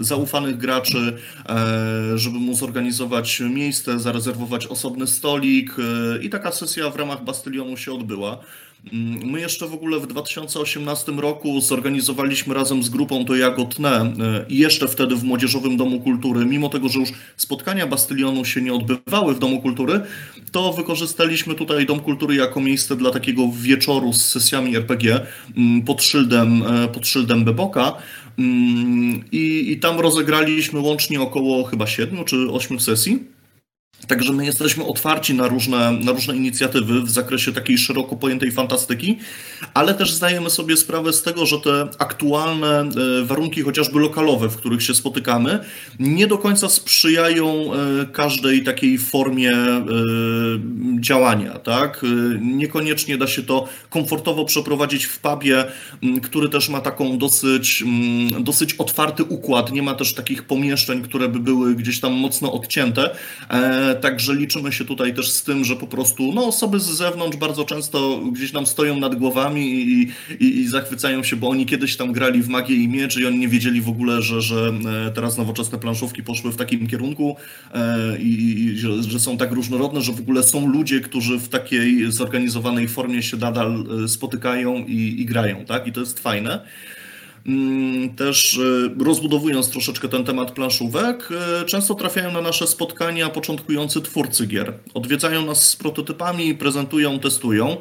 zaufanych 0.00 0.56
graczy, 0.56 1.16
e, 1.48 2.18
żeby 2.18 2.38
mu 2.38 2.54
zorganizować 2.54 3.40
miejsce, 3.40 4.00
zarezerwować 4.00 4.66
osobny 4.66 5.06
stolik 5.06 5.76
i 6.22 6.30
taka 6.30 6.52
sesja 6.52 6.90
w 6.90 6.96
ramach 6.96 7.24
Bastylionu 7.24 7.76
się 7.76 7.92
odbyła. 7.92 8.38
Mm, 8.92 9.30
my 9.30 9.40
jeszcze 9.40 9.68
w 9.68 9.74
ogóle 9.74 10.00
w 10.00 10.06
2018 10.06 11.12
roku 11.12 11.60
zorganizowaliśmy 11.60 12.54
razem 12.54 12.82
z 12.82 12.88
grupą 12.88 13.24
To 13.24 13.36
Jagotne 13.36 14.00
e, 14.00 14.44
i 14.48 14.58
jeszcze 14.58 14.88
wtedy 14.88 15.16
w 15.16 15.24
Młodzieżowym 15.24 15.76
Domu 15.76 16.00
Kultury, 16.00 16.46
mimo 16.46 16.68
tego, 16.68 16.88
że 16.88 17.00
już 17.00 17.12
spotkania 17.36 17.86
Bastylionu 17.86 18.44
się 18.44 18.62
nie 18.62 18.74
odbywały 18.74 19.34
w 19.34 19.38
Domu 19.38 19.62
Kultury, 19.62 20.00
to 20.52 20.72
wykorzystaliśmy 20.72 21.54
tutaj 21.54 21.86
Dom 21.86 22.00
Kultury 22.00 22.34
jako 22.34 22.60
miejsce 22.60 22.96
dla 22.96 23.10
takiego 23.10 23.42
wieczoru 23.52 24.12
z 24.12 24.24
sesjami 24.24 24.76
RPG 24.76 25.20
mm, 25.56 25.82
pod 25.82 26.02
szyldem, 26.02 26.62
e, 26.62 26.88
pod 26.88 27.06
szyldem 27.06 27.44
Beboka. 27.44 27.92
Mm, 28.38 29.24
I, 29.32 29.72
I 29.72 29.76
tam 29.80 30.00
rozegraliśmy 30.00 30.80
łącznie 30.80 31.20
około 31.20 31.64
chyba 31.64 31.86
7 31.86 32.24
czy 32.24 32.36
8 32.50 32.80
sesji. 32.80 33.33
Także 34.08 34.32
my 34.32 34.46
jesteśmy 34.46 34.84
otwarci 34.84 35.34
na 35.34 35.48
różne, 35.48 35.92
na 35.92 36.12
różne 36.12 36.36
inicjatywy 36.36 37.02
w 37.02 37.10
zakresie 37.10 37.52
takiej 37.52 37.78
szeroko 37.78 38.16
pojętej 38.16 38.52
fantastyki, 38.52 39.18
ale 39.74 39.94
też 39.94 40.12
zdajemy 40.12 40.50
sobie 40.50 40.76
sprawę 40.76 41.12
z 41.12 41.22
tego, 41.22 41.46
że 41.46 41.60
te 41.60 41.88
aktualne 41.98 42.80
e, 42.80 43.24
warunki, 43.24 43.62
chociażby 43.62 44.00
lokalowe, 44.00 44.48
w 44.48 44.56
których 44.56 44.82
się 44.82 44.94
spotykamy, 44.94 45.58
nie 45.98 46.26
do 46.26 46.38
końca 46.38 46.68
sprzyjają 46.68 47.70
e, 47.72 48.06
każdej 48.06 48.64
takiej 48.64 48.98
formie 48.98 49.52
e, 49.52 49.82
działania. 51.00 51.58
Tak? 51.58 52.02
Niekoniecznie 52.40 53.18
da 53.18 53.26
się 53.26 53.42
to 53.42 53.68
komfortowo 53.90 54.44
przeprowadzić 54.44 55.04
w 55.04 55.18
pubie, 55.18 55.64
który 56.22 56.48
też 56.48 56.68
ma 56.68 56.80
taką 56.80 57.18
dosyć, 57.18 57.84
dosyć 58.40 58.74
otwarty 58.74 59.24
układ. 59.24 59.72
Nie 59.72 59.82
ma 59.82 59.94
też 59.94 60.14
takich 60.14 60.42
pomieszczeń, 60.42 61.02
które 61.02 61.28
by 61.28 61.38
były 61.38 61.74
gdzieś 61.74 62.00
tam 62.00 62.12
mocno 62.12 62.52
odcięte 62.52 63.10
Także 63.94 64.34
liczymy 64.34 64.72
się 64.72 64.84
tutaj 64.84 65.14
też 65.14 65.30
z 65.30 65.42
tym, 65.42 65.64
że 65.64 65.76
po 65.76 65.86
prostu 65.86 66.32
no, 66.32 66.46
osoby 66.46 66.80
z 66.80 66.84
zewnątrz 66.84 67.36
bardzo 67.36 67.64
często 67.64 68.20
gdzieś 68.32 68.52
nam 68.52 68.66
stoją 68.66 69.00
nad 69.00 69.14
głowami 69.14 69.72
i, 69.72 70.12
i, 70.40 70.60
i 70.60 70.68
zachwycają 70.68 71.22
się, 71.22 71.36
bo 71.36 71.48
oni 71.48 71.66
kiedyś 71.66 71.96
tam 71.96 72.12
grali 72.12 72.42
w 72.42 72.48
magię 72.48 72.76
i 72.76 72.88
miecz 72.88 73.16
i 73.16 73.26
oni 73.26 73.38
nie 73.38 73.48
wiedzieli 73.48 73.80
w 73.80 73.88
ogóle, 73.88 74.22
że, 74.22 74.42
że 74.42 74.72
e, 75.06 75.10
teraz 75.10 75.38
nowoczesne 75.38 75.78
planszówki 75.78 76.22
poszły 76.22 76.52
w 76.52 76.56
takim 76.56 76.86
kierunku 76.86 77.36
e, 77.74 78.18
i, 78.18 78.64
i 78.64 78.78
że, 78.78 79.02
że, 79.02 79.20
są 79.20 79.36
tak 79.36 79.52
różnorodne, 79.52 80.02
że 80.02 80.12
w 80.12 80.20
ogóle 80.20 80.42
są 80.42 80.68
ludzie, 80.68 81.00
którzy 81.00 81.38
w 81.38 81.48
takiej 81.48 82.12
zorganizowanej 82.12 82.88
formie 82.88 83.22
się 83.22 83.36
nadal 83.36 83.84
e, 84.04 84.08
spotykają 84.08 84.74
i, 84.86 85.20
i 85.20 85.26
grają, 85.26 85.64
tak? 85.64 85.86
I 85.86 85.92
to 85.92 86.00
jest 86.00 86.20
fajne. 86.20 86.66
Mm, 87.46 88.14
też 88.14 88.58
e, 88.58 89.04
rozbudowując 89.04 89.70
troszeczkę 89.70 90.08
ten 90.08 90.24
temat 90.24 90.52
planszówek, 90.52 91.28
e, 91.62 91.64
często 91.64 91.94
trafiają 91.94 92.32
na 92.32 92.40
nasze 92.40 92.66
spotkania 92.66 93.28
początkujący 93.28 94.00
twórcy 94.00 94.46
gier. 94.46 94.72
Odwiedzają 94.94 95.46
nas 95.46 95.68
z 95.68 95.76
prototypami, 95.76 96.54
prezentują, 96.54 97.18
testują. 97.18 97.76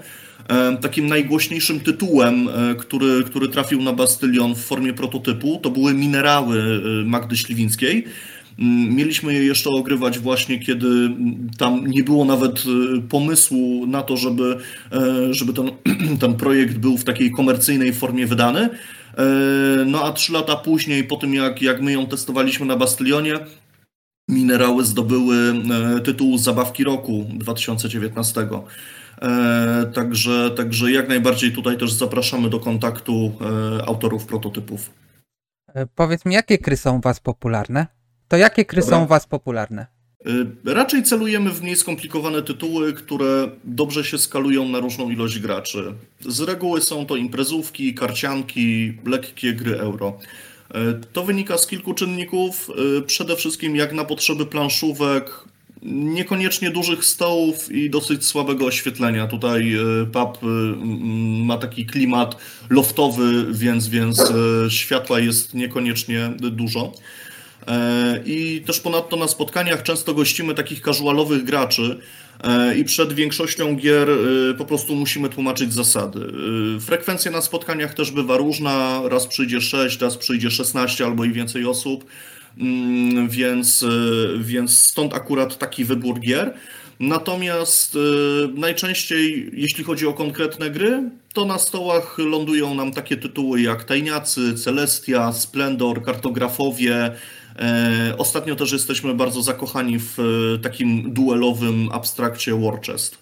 E, 0.50 0.78
takim 0.78 1.08
najgłośniejszym 1.08 1.80
tytułem, 1.80 2.50
który, 2.78 3.24
który 3.24 3.48
trafił 3.48 3.82
na 3.82 3.94
Bastylion 3.94 4.56
w 4.56 4.64
formie 4.64 4.94
prototypu, 4.94 5.60
to 5.64 5.70
były 5.70 5.94
minerały 5.94 6.82
Magdy 7.06 7.38
Śliwińskiej. 7.38 8.06
Mm, 8.60 8.96
mieliśmy 8.96 9.34
je 9.34 9.46
jeszcze 9.46 9.70
ogrywać 9.70 10.20
właśnie, 10.20 10.60
kiedy 10.60 11.10
tam 11.58 11.88
nie 11.88 12.04
było 12.04 12.26
nawet 12.26 12.64
pomysłu 13.10 13.88
na 13.88 14.02
to, 14.02 14.18
żeby, 14.18 14.58
żeby 15.32 15.54
ten, 15.54 15.72
ten 16.22 16.36
projekt 16.36 16.78
był 16.78 16.98
w 16.98 17.04
takiej 17.04 17.32
komercyjnej 17.32 17.94
formie 17.94 18.28
wydany. 18.28 18.70
E, 19.18 19.86
no 19.86 20.04
a 20.04 20.12
trzy 20.12 20.34
lata 20.34 20.56
później, 20.56 21.04
po 21.04 21.16
tym 21.16 21.34
jak, 21.34 21.62
jak 21.62 21.82
my 21.82 21.92
ją 21.92 22.08
testowaliśmy 22.08 22.66
na 22.66 22.76
Bastylionie, 22.76 23.40
minerały 24.30 24.86
zdobyły 24.86 25.36
e, 25.96 26.00
tytuł 26.00 26.38
Zabawki 26.38 26.84
Roku 26.84 27.26
2019. 27.34 28.48
E, 29.22 29.92
także, 29.94 30.52
także 30.52 30.92
jak 30.92 31.10
najbardziej 31.10 31.52
tutaj 31.52 31.78
też 31.78 31.92
zapraszamy 31.94 32.50
do 32.50 32.60
kontaktu 32.60 33.32
autorów 33.88 34.26
prototypów. 34.26 34.92
Powiedz 35.96 36.26
mi, 36.26 36.34
jakie 36.34 36.58
kry 36.58 36.78
są 36.78 36.98
u 36.98 37.02
Was 37.02 37.20
popularne? 37.20 37.88
To 38.34 38.38
jakie 38.38 38.66
kry 38.66 38.82
Dobra. 38.82 38.98
są 38.98 39.04
u 39.04 39.08
Was 39.08 39.28
popularne? 39.28 39.88
Y, 40.28 40.74
raczej 40.74 41.04
celujemy 41.04 41.52
w 41.52 41.62
mniej 41.62 41.76
skomplikowane 41.76 42.42
tytuły, 42.42 42.94
które 42.94 43.50
dobrze 43.64 44.04
się 44.04 44.18
skalują 44.18 44.70
na 44.70 44.80
różną 44.80 45.10
ilość 45.10 45.40
graczy. 45.40 45.94
Z 46.22 46.40
reguły 46.40 46.82
są 46.82 47.06
to 47.06 47.16
imprezówki, 47.16 47.94
karcianki, 47.94 48.94
lekkie 49.06 49.54
gry 49.54 49.80
euro. 49.80 50.20
Y, 50.76 50.76
to 51.14 51.24
wynika 51.24 51.58
z 51.58 51.68
kilku 51.68 51.94
czynników. 51.94 52.70
Y, 53.00 53.02
przede 53.02 53.36
wszystkim 53.36 53.76
jak 53.76 53.94
na 53.94 54.06
potrzeby 54.06 54.46
planszówek, 54.46 55.44
niekoniecznie 55.92 56.70
dużych 56.70 57.06
stołów 57.06 57.72
i 57.72 57.90
dosyć 57.90 58.26
słabego 58.26 58.66
oświetlenia. 58.66 59.28
Tutaj 59.28 59.76
pub 60.14 60.40
ma 61.46 61.58
taki 61.58 61.86
klimat 61.86 62.38
loftowy, 62.70 63.46
więc, 63.52 63.88
więc 63.88 64.34
światła 64.70 65.20
jest 65.20 65.54
niekoniecznie 65.54 66.30
dużo. 66.38 66.92
E, 67.68 68.22
I 68.26 68.62
też 68.66 68.80
ponadto 68.80 69.16
na 69.16 69.28
spotkaniach 69.28 69.84
często 69.84 70.14
gościmy 70.14 70.54
takich 70.54 70.82
casualowych 70.82 71.44
graczy 71.44 72.00
e, 72.44 72.78
i 72.78 72.84
przed 72.84 73.14
większością 73.14 73.76
gier 73.76 74.10
e, 74.10 74.54
po 74.54 74.66
prostu 74.66 74.96
musimy 74.96 75.30
tłumaczyć 75.30 75.74
zasady. 75.74 76.34
Frekwencja 76.80 77.32
na 77.32 77.42
spotkaniach 77.42 77.94
też 77.94 78.12
bywa 78.12 78.38
różna, 78.38 79.02
raz 79.06 79.28
przyjdzie 79.28 79.62
6, 79.62 80.02
raz 80.02 80.18
przyjdzie 80.18 80.52
16 80.52 81.06
albo 81.06 81.26
i 81.26 81.32
więcej 81.32 81.66
osób, 81.66 82.06
mm, 82.58 83.30
więc, 83.30 83.86
więc 84.40 84.78
stąd 84.78 85.14
akurat 85.14 85.58
taki 85.58 85.86
wybór 85.86 86.20
gier. 86.20 86.54
Natomiast 87.00 87.98
najczęściej, 88.56 89.50
jeśli 89.54 89.84
chodzi 89.84 90.08
o 90.08 90.14
konkretne 90.14 90.70
gry, 90.70 91.10
to 91.34 91.46
na 91.46 91.58
stołach 91.58 92.18
lądują 92.18 92.76
nam 92.76 92.92
takie 92.92 93.18
tytuły 93.18 93.62
jak 93.62 93.84
Tajniacy, 93.84 94.54
Celestia, 94.54 95.34
Splendor, 95.34 96.04
Kartografowie, 96.04 97.12
ostatnio 98.18 98.56
też 98.56 98.72
jesteśmy 98.72 99.14
bardzo 99.14 99.42
zakochani 99.42 100.00
w 100.00 100.20
e, 100.20 100.60
takim 100.60 101.14
duelowym 101.14 101.90
abstrakcie 101.92 102.60
War 102.60 102.82
Chest. 102.82 103.18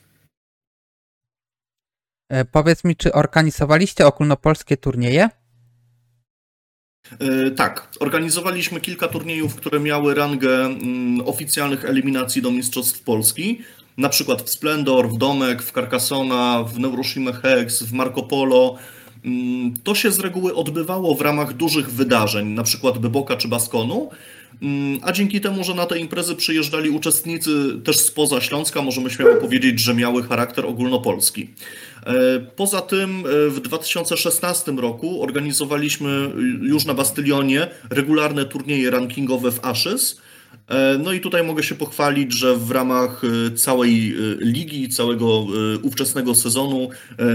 E, 2.30 2.46
powiedz 2.46 2.84
mi, 2.84 2.96
czy 2.96 3.14
organizowaliście 3.14 4.08
ogólnopolskie 4.08 4.78
turnieje? 4.78 5.30
Tak, 7.56 7.88
organizowaliśmy 8.00 8.82
kilka 8.82 9.08
turniejów, 9.08 9.56
które 9.56 9.80
miały 9.80 10.16
rangę 10.16 10.66
mm, 10.66 11.28
oficjalnych 11.28 11.86
eliminacji 11.86 12.42
do 12.42 12.52
Mistrzostw 12.52 13.04
Polski. 13.04 13.62
Na 13.98 14.10
przykład 14.10 14.42
w 14.42 14.50
Splendor, 14.50 15.10
w 15.10 15.18
Domek, 15.18 15.64
w 15.64 15.72
Carcassona, 15.72 16.64
w 16.64 16.80
Neuroshima 16.80 17.34
Hex, 17.34 17.84
w 17.84 17.94
Marco 17.94 18.24
Polo. 18.24 18.78
Mm, 19.26 19.74
to 19.84 19.96
się 19.96 20.12
z 20.12 20.20
reguły 20.20 20.56
odbywało 20.56 21.16
w 21.16 21.22
ramach 21.22 21.54
dużych 21.54 21.92
wydarzeń, 21.92 22.48
na 22.48 22.64
przykład 22.64 22.98
Byboka 22.98 23.36
czy 23.36 23.48
Baskonu, 23.48 24.10
mm, 24.62 25.00
a 25.02 25.12
dzięki 25.12 25.42
temu, 25.42 25.64
że 25.64 25.74
na 25.74 25.86
te 25.86 26.00
imprezy 26.00 26.36
przyjeżdżali 26.36 26.90
uczestnicy 26.90 27.80
też 27.84 28.00
spoza 28.00 28.42
Śląska, 28.42 28.82
możemy 28.82 29.10
śmiało 29.10 29.36
powiedzieć, 29.36 29.80
że 29.80 29.94
miały 29.94 30.24
charakter 30.24 30.66
ogólnopolski. 30.66 31.50
E, 32.06 32.14
poza 32.56 32.82
tym 32.82 33.24
e, 33.26 33.50
w 33.50 33.60
2016 33.60 34.72
roku 34.72 35.24
organizowaliśmy 35.24 36.32
już 36.62 36.86
na 36.86 36.94
Bastylionie 36.94 37.68
regularne 37.90 38.46
turnieje 38.46 38.92
rankingowe 38.92 39.52
w 39.52 39.66
Ashes, 39.66 40.22
no 41.00 41.14
i 41.14 41.20
tutaj 41.20 41.44
mogę 41.44 41.64
się 41.64 41.76
pochwalić, 41.76 42.34
że 42.34 42.58
w 42.58 42.72
ramach 42.72 43.22
e, 43.24 43.52
całej 43.52 44.12
e, 44.12 44.16
ligi, 44.40 44.90
całego 44.90 45.46
ówczesnego 45.84 46.36
sezonu 46.36 46.90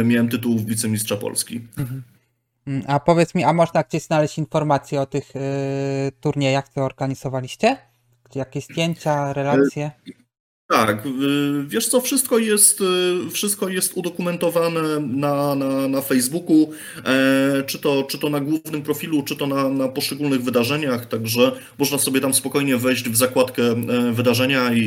miałem 0.04 0.28
tytuł 0.28 0.58
wicemistrza 0.58 1.16
Polski. 1.16 1.60
Mhm. 1.78 2.02
A 2.86 3.00
powiedz 3.00 3.34
mi, 3.34 3.44
a 3.44 3.52
można 3.52 3.82
gdzieś 3.82 4.02
znaleźć 4.02 4.38
informacje 4.38 5.00
o 5.00 5.06
tych 5.06 5.36
y, 5.36 5.40
turniejach, 6.20 6.64
które 6.64 6.86
organizowaliście? 6.86 7.76
Jakieś 8.34 8.64
zdjęcia, 8.64 9.32
relacje? 9.32 9.90
Tak, 10.68 11.06
y, 11.06 11.10
wiesz 11.66 11.88
co, 11.88 12.00
wszystko 12.00 12.38
jest, 12.38 12.80
y, 12.80 13.30
wszystko 13.30 13.68
jest 13.68 13.96
udokumentowane 13.96 14.80
na, 15.00 15.54
na, 15.54 15.88
na 15.88 16.00
Facebooku, 16.00 16.70
e, 17.04 17.62
czy 17.66 17.78
to, 17.78 18.02
czy 18.02 18.18
to 18.18 18.30
na 18.30 18.40
głównym 18.40 18.82
profilu, 18.82 19.22
czy 19.22 19.36
to 19.36 19.46
na, 19.46 19.68
na 19.68 19.88
poszczególnych 19.88 20.42
wydarzeniach, 20.42 21.06
także 21.06 21.52
można 21.78 21.98
sobie 21.98 22.20
tam 22.20 22.34
spokojnie 22.34 22.76
wejść 22.76 23.08
w 23.08 23.16
zakładkę 23.16 23.62
e, 23.62 24.12
wydarzenia 24.12 24.72
i, 24.72 24.80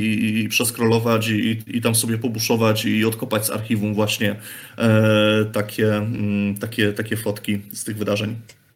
i 0.45 0.49
przeskrolować 0.49 1.27
i, 1.27 1.63
i 1.67 1.81
tam 1.81 1.95
sobie 1.95 2.17
pobuszować 2.17 2.85
i 2.85 3.05
odkopać 3.05 3.45
z 3.45 3.49
archiwum 3.49 3.93
właśnie 3.93 4.35
e, 4.77 5.45
takie, 5.53 5.95
mm, 5.95 6.57
takie, 6.57 6.93
takie 6.93 7.17
fotki 7.17 7.61
z 7.73 7.83
tych 7.83 7.97
wydarzeń. 7.97 8.35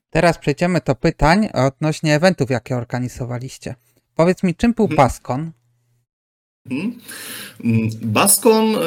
Teraz 0.10 0.38
przejdziemy 0.38 0.80
do 0.86 0.96
pytań 0.96 1.50
odnośnie 1.54 2.16
eventów, 2.16 2.50
jakie 2.50 2.76
organizowaliście. 2.76 3.76
Powiedz 4.16 4.44
mi, 4.44 4.56
czym 4.56 4.74
był? 4.74 4.86
Mhm. 4.86 4.98
Mhm. 6.72 7.00
Mm, 7.64 7.90
Baskon 8.02 8.76
e, 8.76 8.80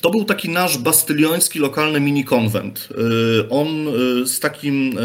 to 0.00 0.10
był 0.10 0.24
taki 0.24 0.48
nasz 0.48 0.78
bastylioński 0.78 1.58
lokalny 1.58 2.00
mini-konwent. 2.00 2.88
E, 2.90 3.48
on 3.48 3.68
e, 3.68 4.26
z 4.26 4.40
takim 4.40 4.98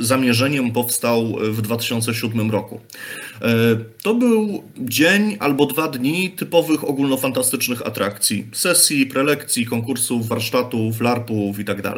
zamierzeniem 0.00 0.72
powstał 0.72 1.36
w 1.40 1.62
2007 1.62 2.50
roku. 2.50 2.80
To 4.02 4.14
był 4.14 4.62
dzień 4.78 5.36
albo 5.40 5.66
dwa 5.66 5.88
dni 5.88 6.30
typowych 6.30 6.84
ogólnofantastycznych 6.84 7.86
atrakcji, 7.86 8.46
sesji, 8.52 9.06
prelekcji, 9.06 9.66
konkursów, 9.66 10.28
warsztatów, 10.28 11.00
larpów 11.00 11.58
itd. 11.58 11.92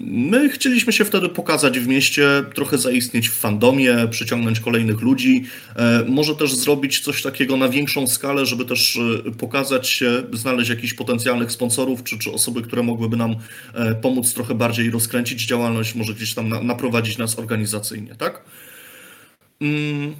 My 0.00 0.48
chcieliśmy 0.48 0.92
się 0.92 1.04
wtedy 1.04 1.28
pokazać 1.28 1.78
w 1.78 1.88
mieście, 1.88 2.44
trochę 2.54 2.78
zaistnieć 2.78 3.28
w 3.28 3.32
fandomie, 3.32 4.08
przyciągnąć 4.10 4.60
kolejnych 4.60 5.00
ludzi, 5.00 5.44
e, 5.76 6.04
może 6.08 6.34
też 6.34 6.54
zrobić 6.54 7.00
coś 7.00 7.22
takiego 7.22 7.56
na 7.56 7.68
większą 7.68 8.06
skalę, 8.06 8.46
żeby 8.46 8.64
też 8.64 8.98
e, 9.26 9.30
pokazać 9.30 9.88
się, 9.88 10.22
znaleźć 10.32 10.70
jakichś 10.70 10.94
potencjalnych 10.94 11.52
sponsorów, 11.52 12.04
czy, 12.04 12.18
czy 12.18 12.32
osoby, 12.32 12.62
które 12.62 12.82
mogłyby 12.82 13.16
nam 13.16 13.36
e, 13.74 13.94
pomóc 13.94 14.34
trochę 14.34 14.54
bardziej 14.54 14.90
rozkręcić 14.90 15.46
działalność, 15.46 15.94
może 15.94 16.14
gdzieś 16.14 16.34
tam 16.34 16.66
naprowadzić 16.66 17.18
nas 17.18 17.38
organizacyjnie, 17.38 18.14
tak? 18.14 18.42
Mm, 19.60 20.14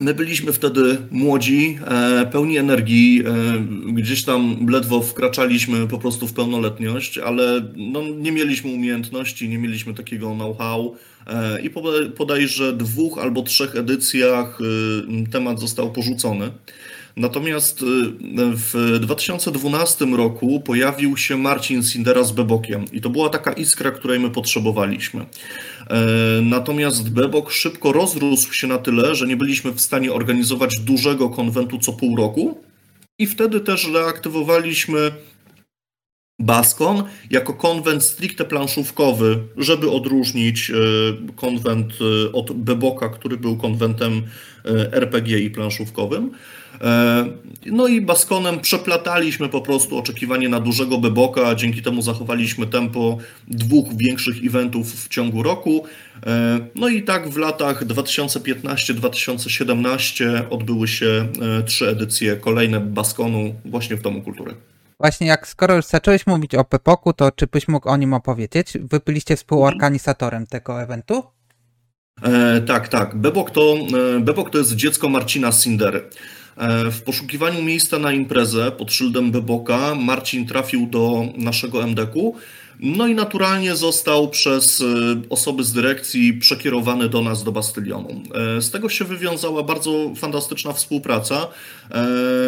My 0.00 0.14
byliśmy 0.14 0.52
wtedy 0.52 0.98
młodzi, 1.10 1.78
e, 1.86 2.26
pełni 2.26 2.58
energii, 2.58 3.22
e, 3.26 3.92
gdzieś 3.92 4.24
tam 4.24 4.66
ledwo 4.68 5.02
wkraczaliśmy 5.02 5.88
po 5.88 5.98
prostu 5.98 6.26
w 6.28 6.32
pełnoletność, 6.32 7.18
ale 7.18 7.72
no, 7.76 8.02
nie 8.02 8.32
mieliśmy 8.32 8.70
umiejętności, 8.70 9.48
nie 9.48 9.58
mieliśmy 9.58 9.94
takiego 9.94 10.34
know-how 10.34 10.96
e, 11.26 11.60
i 11.60 11.70
po 11.70 11.82
bodajże 12.18 12.72
dwóch 12.72 13.18
albo 13.18 13.42
trzech 13.42 13.76
edycjach 13.76 14.58
temat 15.32 15.60
został 15.60 15.92
porzucony. 15.92 16.50
Natomiast 17.18 17.84
w 18.54 18.98
2012 19.00 20.06
roku 20.06 20.60
pojawił 20.60 21.16
się 21.16 21.36
Marcin 21.36 21.82
Sindera 21.82 22.24
z 22.24 22.32
Bebokiem 22.32 22.84
i 22.92 23.00
to 23.00 23.10
była 23.10 23.28
taka 23.28 23.52
iskra, 23.52 23.90
której 23.90 24.20
my 24.20 24.30
potrzebowaliśmy. 24.30 25.26
E, 25.90 26.06
natomiast 26.42 27.10
Bebok 27.10 27.50
szybko 27.50 27.92
rozrósł 27.92 28.52
się 28.52 28.66
na 28.66 28.78
tyle, 28.78 29.14
że 29.14 29.26
nie 29.26 29.36
byliśmy 29.36 29.72
w 29.72 29.80
stanie 29.80 30.12
organizować 30.12 30.78
dużego 30.78 31.30
konwentu 31.30 31.78
co 31.78 31.92
pół 31.92 32.16
roku. 32.16 32.60
I 33.18 33.26
wtedy 33.26 33.60
też 33.60 33.88
reaktywowaliśmy 33.88 35.12
Baskon 36.38 37.02
jako 37.30 37.54
konwent 37.54 38.04
stricte 38.04 38.44
planszówkowy, 38.44 39.38
żeby 39.56 39.90
odróżnić 39.90 40.70
e, 40.70 40.74
konwent 41.36 41.92
e, 41.92 42.32
od 42.32 42.52
Beboka, 42.52 43.08
który 43.08 43.36
był 43.36 43.56
konwentem 43.56 44.22
RPG 44.92 45.38
i 45.38 45.50
planszówkowym. 45.50 46.30
E, 46.80 47.24
no 47.66 47.88
i 47.88 48.00
Baskonem 48.00 48.60
przeplataliśmy 48.60 49.48
po 49.48 49.60
prostu 49.60 49.98
oczekiwanie 49.98 50.48
na 50.48 50.60
dużego 50.60 50.98
beboka, 50.98 51.54
dzięki 51.54 51.82
temu 51.82 52.02
zachowaliśmy 52.02 52.66
tempo 52.66 53.18
dwóch 53.48 53.96
większych 53.96 54.36
eventów 54.46 55.04
w 55.04 55.08
ciągu 55.08 55.42
roku. 55.42 55.84
E, 56.26 56.58
no 56.74 56.88
i 56.88 57.02
tak 57.02 57.28
w 57.28 57.36
latach 57.36 57.86
2015-2017 57.86 60.42
odbyły 60.50 60.88
się 60.88 61.06
e, 61.06 61.28
trzy 61.62 61.88
edycje 61.88 62.36
kolejne 62.36 62.80
Baskonu 62.80 63.54
właśnie 63.64 63.96
w 63.96 64.02
Domu 64.02 64.22
Kultury. 64.22 64.54
Właśnie 65.00 65.26
jak 65.26 65.48
skoro 65.48 65.76
już 65.76 65.84
zacząłeś 65.84 66.26
mówić 66.26 66.54
o 66.54 66.64
Pepoku, 66.64 67.12
to 67.12 67.32
czy 67.32 67.46
byś 67.46 67.68
mógł 67.68 67.88
o 67.88 67.96
nim 67.96 68.14
opowiedzieć? 68.14 68.72
Wy 68.80 69.00
byliście 69.06 69.36
współorganizatorem 69.36 70.46
tego 70.46 70.82
eventu? 70.82 71.22
E, 72.22 72.60
tak, 72.60 72.88
tak. 72.88 73.16
Bebok 73.16 73.50
to, 73.50 73.74
Bebok 74.20 74.50
to 74.50 74.58
jest 74.58 74.74
dziecko 74.74 75.08
Marcina 75.08 75.52
Sindery. 75.52 76.10
E, 76.58 76.90
w 76.90 77.02
poszukiwaniu 77.02 77.62
miejsca 77.62 77.98
na 77.98 78.12
imprezę 78.12 78.72
pod 78.72 78.92
szyldem 78.92 79.30
Beboka 79.30 79.94
Marcin 79.94 80.46
trafił 80.46 80.86
do 80.86 81.28
naszego 81.36 81.82
MDK-u. 81.82 82.34
No 82.80 83.06
i 83.06 83.14
naturalnie 83.14 83.76
został 83.76 84.28
przez 84.28 84.80
e, 84.80 84.84
osoby 85.30 85.64
z 85.64 85.72
dyrekcji 85.72 86.32
przekierowany 86.32 87.08
do 87.08 87.22
nas 87.22 87.44
do 87.44 87.52
Bastylionu. 87.52 88.22
E, 88.58 88.62
z 88.62 88.70
tego 88.70 88.88
się 88.88 89.04
wywiązała 89.04 89.62
bardzo 89.62 90.12
fantastyczna 90.16 90.72
współpraca 90.72 91.48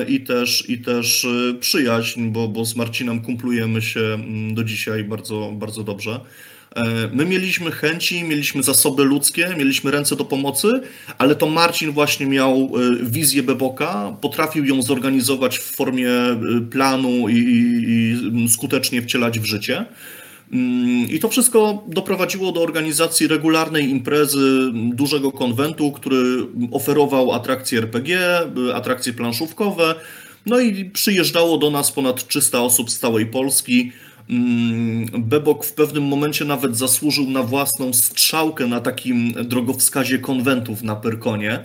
i 0.09 0.21
też, 0.21 0.69
i 0.69 0.79
też 0.79 1.27
przyjaźń, 1.61 2.29
bo, 2.29 2.49
bo 2.49 2.65
z 2.65 2.77
Marcinem 2.77 3.21
kumplujemy 3.21 3.83
się 3.83 4.01
mm, 4.01 4.55
do 4.55 4.65
dzisiaj 4.65 5.05
bardzo, 5.05 5.53
bardzo 5.53 5.83
dobrze. 5.83 6.21
E, 6.77 7.09
my 7.13 7.25
mieliśmy 7.25 7.71
chęci, 7.71 8.25
mieliśmy 8.25 8.63
zasoby 8.63 9.05
ludzkie, 9.05 9.55
mieliśmy 9.59 9.91
ręce 9.91 10.17
do 10.17 10.25
pomocy, 10.25 10.81
ale 11.19 11.35
to 11.35 11.47
Marcin 11.47 11.91
właśnie 11.91 12.27
miał 12.27 12.57
e, 12.57 12.69
wizję 13.03 13.43
Beboka, 13.43 14.17
potrafił 14.21 14.65
ją 14.65 14.83
zorganizować 14.83 15.59
w 15.59 15.63
formie 15.63 16.11
e, 16.11 16.37
planu 16.71 17.29
i, 17.29 17.37
i 17.89 18.49
skutecznie 18.49 19.03
wcielać 19.03 19.41
w 19.41 19.45
życie. 19.45 19.87
Mm, 20.53 21.11
I 21.11 21.19
to 21.19 21.29
wszystko 21.29 21.85
doprowadziło 21.87 22.53
do 22.53 22.63
organizacji 22.63 23.27
regularnej 23.27 23.89
imprezy, 23.89 24.71
dużego 24.73 25.33
konwentu, 25.33 25.93
który 25.93 26.47
oferował 26.73 27.33
atrakcje 27.33 27.79
RPG, 27.79 28.19
atrakcje 28.75 29.13
planszówkowe. 29.13 29.95
No 30.47 30.61
i 30.61 30.85
przyjeżdżało 30.85 31.59
do 31.59 31.71
nas 31.71 31.93
ponad 31.93 32.29
300 32.29 32.63
osób 32.63 32.91
z 32.91 32.99
całej 32.99 33.27
Polski. 33.27 33.93
Mm, 34.31 35.07
Bebok 35.23 35.65
w 35.65 35.73
pewnym 35.73 36.05
momencie 36.05 36.45
nawet 36.45 36.77
zasłużył 36.77 37.31
na 37.31 37.43
własną 37.43 37.93
strzałkę 37.93 38.67
na 38.67 38.81
takim 38.81 39.33
drogowskazie 39.33 40.19
konwentów 40.19 40.83
na 40.83 40.97
Perkonie. 40.97 41.65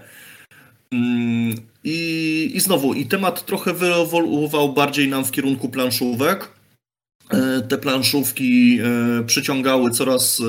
Mm, 0.91 1.55
I, 1.83 2.51
I 2.53 2.59
znowu, 2.59 2.93
i 2.93 3.05
temat 3.05 3.45
trochę 3.45 3.73
wyewoluował 3.73 4.73
bardziej 4.73 5.07
nam 5.07 5.25
w 5.25 5.31
kierunku 5.31 5.69
planszówek. 5.69 6.55
E, 7.29 7.61
te 7.61 7.77
planszówki 7.77 8.79
e, 8.79 9.23
przyciągały 9.23 9.91
coraz, 9.91 10.41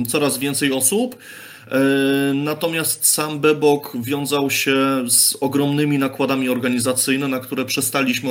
e, 0.00 0.04
coraz 0.06 0.38
więcej 0.38 0.72
osób. 0.72 1.16
Natomiast 2.34 3.06
sam 3.06 3.40
Bebok 3.40 3.96
wiązał 4.00 4.50
się 4.50 4.76
z 5.08 5.36
ogromnymi 5.40 5.98
nakładami 5.98 6.48
organizacyjnymi, 6.48 7.30
na 7.30 7.40
które 7.40 7.64
przestaliśmy 7.64 8.30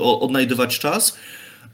odnajdywać 0.00 0.78
czas. 0.78 1.18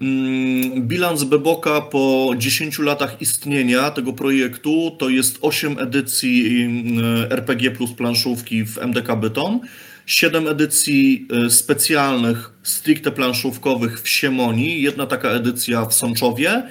Mm, 0.05 0.89
bilans 0.89 1.25
Beboka 1.25 1.81
po 1.81 2.35
10 2.39 2.79
latach 2.79 3.17
istnienia 3.21 3.91
tego 3.91 4.13
projektu 4.13 4.97
to 4.99 5.09
jest 5.09 5.39
8 5.41 5.79
edycji 5.79 6.63
mm, 6.63 7.33
RPG 7.33 7.71
plus 7.71 7.93
planszówki 7.93 8.65
w 8.65 8.79
MDK 8.79 9.17
Bytom, 9.17 9.61
7 10.07 10.49
edycji 10.49 11.29
y, 11.47 11.51
specjalnych, 11.51 12.51
stricte 12.63 13.11
planszówkowych 13.11 14.03
w 14.03 14.09
Siemonii, 14.09 14.83
jedna 14.83 15.07
taka 15.07 15.29
edycja 15.29 15.87
w 15.87 15.95
Sączowie 15.95 16.63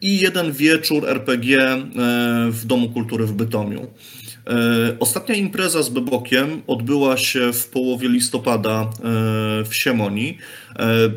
i 0.00 0.20
jeden 0.20 0.52
wieczór 0.52 1.08
RPG 1.08 1.74
y, 1.74 1.80
w 2.52 2.64
Domu 2.66 2.88
Kultury 2.88 3.26
w 3.26 3.32
Bytomiu. 3.32 3.86
E, 4.46 4.96
ostatnia 5.00 5.34
impreza 5.34 5.82
z 5.82 5.88
Bebokiem 5.88 6.62
odbyła 6.66 7.16
się 7.16 7.52
w 7.52 7.68
połowie 7.68 8.08
listopada 8.08 8.80
e, 8.80 8.88
w 9.64 9.68
Siemonii. 9.72 10.38
E, 10.78 11.10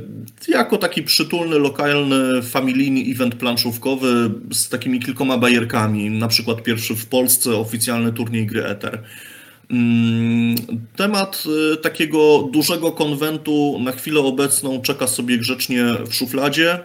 jako 0.47 0.77
taki 0.77 1.03
przytulny, 1.03 1.59
lokalny, 1.59 2.41
familijny 2.41 3.11
event 3.11 3.35
planszówkowy 3.35 4.31
z 4.51 4.69
takimi 4.69 4.99
kilkoma 4.99 5.37
bajerkami. 5.37 6.09
Na 6.09 6.27
przykład 6.27 6.63
pierwszy 6.63 6.95
w 6.95 7.05
Polsce 7.05 7.55
oficjalny 7.55 8.13
turniej 8.13 8.45
gry 8.45 8.65
Ether. 8.65 9.03
Mm, 9.71 10.55
temat 10.95 11.43
takiego 11.81 12.49
dużego 12.51 12.91
konwentu 12.91 13.79
na 13.79 13.91
chwilę 13.91 14.19
obecną 14.19 14.81
czeka 14.81 15.07
sobie 15.07 15.37
grzecznie 15.37 15.85
w 16.07 16.13
szufladzie. 16.13 16.79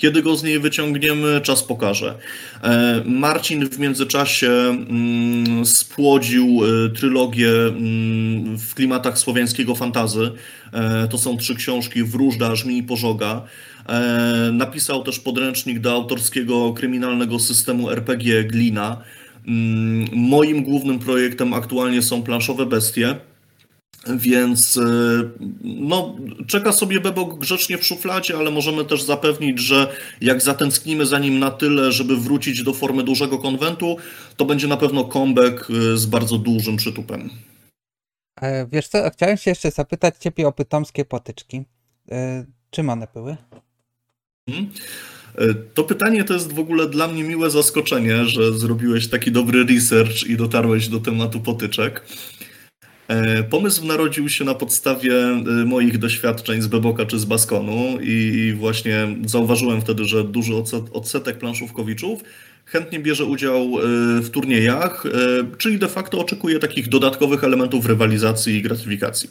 Kiedy 0.00 0.22
go 0.22 0.36
z 0.36 0.42
niej 0.42 0.60
wyciągniemy, 0.60 1.40
czas 1.40 1.62
pokaże. 1.62 2.18
E, 2.62 3.02
Marcin 3.04 3.68
w 3.68 3.78
międzyczasie 3.78 4.50
mm, 4.50 5.66
spłodził 5.66 6.60
e, 6.64 6.90
trylogię 6.90 7.50
mm, 7.50 8.58
w 8.58 8.74
klimatach 8.74 9.18
słowiańskiego 9.18 9.74
fantazy. 9.74 10.32
E, 10.72 11.08
to 11.08 11.18
są 11.18 11.36
trzy 11.36 11.54
książki 11.54 12.04
Wróżda, 12.04 12.56
Żmi 12.56 12.78
i 12.78 12.82
Pożoga. 12.82 13.42
Napisał 14.52 15.02
też 15.02 15.20
podręcznik 15.20 15.78
do 15.78 15.92
autorskiego 15.92 16.72
kryminalnego 16.72 17.38
systemu 17.38 17.90
RPG 17.90 18.44
Glina. 18.44 18.96
Mm, 19.46 20.08
moim 20.12 20.62
głównym 20.62 20.98
projektem 20.98 21.54
aktualnie 21.54 22.02
są 22.02 22.22
planszowe 22.22 22.66
bestie. 22.66 23.16
Więc 24.06 24.76
e, 24.76 24.80
no, 25.64 26.16
czeka 26.46 26.72
sobie 26.72 27.00
Bebok 27.00 27.38
grzecznie 27.38 27.78
w 27.78 27.86
szufladzie, 27.86 28.36
ale 28.36 28.50
możemy 28.50 28.84
też 28.84 29.02
zapewnić, 29.02 29.58
że 29.58 29.92
jak 30.20 30.42
zatęsknimy 30.42 31.06
za 31.06 31.18
nim 31.18 31.38
na 31.38 31.50
tyle, 31.50 31.92
żeby 31.92 32.16
wrócić 32.16 32.62
do 32.62 32.72
formy 32.72 33.02
dużego 33.02 33.38
konwentu, 33.38 33.96
to 34.36 34.44
będzie 34.44 34.66
na 34.66 34.76
pewno 34.76 35.04
comeback 35.04 35.70
e, 35.70 35.96
z 35.96 36.06
bardzo 36.06 36.38
dużym 36.38 36.76
przytupem. 36.76 37.30
E, 38.40 38.66
wiesz 38.66 38.88
co, 38.88 39.10
chciałem 39.10 39.36
się 39.36 39.50
jeszcze 39.50 39.70
zapytać 39.70 40.14
Ciebie 40.18 40.48
o 40.48 40.52
pytomskie 40.52 41.04
potyczki. 41.04 41.64
Czym 42.70 42.90
one 42.90 43.08
były? 43.14 43.36
Hmm? 44.50 44.70
To 45.74 45.84
pytanie 45.84 46.24
to 46.24 46.34
jest 46.34 46.52
w 46.52 46.58
ogóle 46.58 46.88
dla 46.88 47.08
mnie 47.08 47.24
miłe 47.24 47.50
zaskoczenie, 47.50 48.24
że 48.24 48.58
zrobiłeś 48.58 49.08
taki 49.08 49.32
dobry 49.32 49.64
research 49.64 50.26
i 50.26 50.36
dotarłeś 50.36 50.88
do 50.88 51.00
tematu 51.00 51.40
potyczek. 51.40 52.02
E, 53.08 53.42
pomysł 53.42 53.86
narodził 53.86 54.28
się 54.28 54.44
na 54.44 54.54
podstawie 54.54 55.14
e, 55.14 55.42
moich 55.64 55.98
doświadczeń 55.98 56.62
z 56.62 56.66
Beboka 56.66 57.06
czy 57.06 57.18
z 57.18 57.24
Baskonu 57.24 57.98
i 58.02 58.54
właśnie 58.58 59.16
zauważyłem 59.26 59.80
wtedy, 59.80 60.04
że 60.04 60.24
duży 60.24 60.54
odsetek 60.92 61.38
planszówkowiczów 61.38 62.20
chętnie 62.64 62.98
bierze 62.98 63.24
udział 63.24 63.62
e, 63.62 63.80
w 64.20 64.30
turniejach, 64.30 65.04
czyli 65.58 65.78
de 65.78 65.88
facto 65.88 66.18
oczekuje 66.18 66.58
takich 66.58 66.88
dodatkowych 66.88 67.44
elementów 67.44 67.86
rywalizacji 67.86 68.56
i 68.56 68.62
gratyfikacji. 68.62 69.30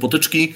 Potyczki 0.00 0.54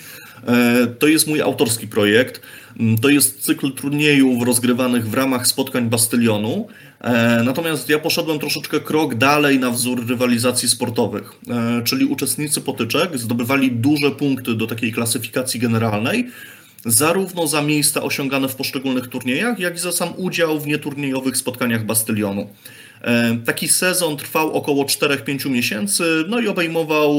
to 0.98 1.06
jest 1.06 1.26
mój 1.26 1.40
autorski 1.40 1.88
projekt. 1.88 2.42
Mm, 2.80 2.98
to 2.98 3.08
jest 3.08 3.40
cykl 3.40 3.72
turniejów 3.72 4.46
rozgrywanych 4.46 5.08
w 5.08 5.14
ramach 5.14 5.46
spotkań 5.46 5.90
Bastylionu. 5.90 6.68
E, 7.00 7.42
natomiast 7.44 7.88
ja 7.88 7.98
poszedłem 7.98 8.38
troszeczkę 8.38 8.80
krok 8.80 9.14
dalej 9.14 9.58
na 9.58 9.70
wzór 9.70 10.08
rywalizacji 10.08 10.68
sportowych, 10.68 11.32
e, 11.48 11.82
czyli 11.84 12.04
uczestnicy 12.04 12.60
potyczek 12.60 13.18
zdobywali 13.18 13.72
duże 13.72 14.10
punkty 14.10 14.54
do 14.54 14.66
takiej 14.66 14.92
klasyfikacji 14.92 15.60
generalnej, 15.60 16.28
zarówno 16.84 17.46
za 17.46 17.62
miejsca 17.62 18.02
osiągane 18.02 18.48
w 18.48 18.54
poszczególnych 18.54 19.08
turniejach, 19.08 19.58
jak 19.58 19.74
i 19.76 19.78
za 19.78 19.92
sam 19.92 20.08
udział 20.16 20.60
w 20.60 20.66
nieturniejowych 20.66 21.36
spotkaniach 21.36 21.86
Bastylionu. 21.86 22.48
E, 23.02 23.36
taki 23.44 23.68
sezon 23.68 24.16
trwał 24.16 24.52
około 24.52 24.84
4-5 24.84 25.50
miesięcy, 25.50 26.24
no 26.28 26.40
i 26.40 26.48
obejmował 26.48 27.14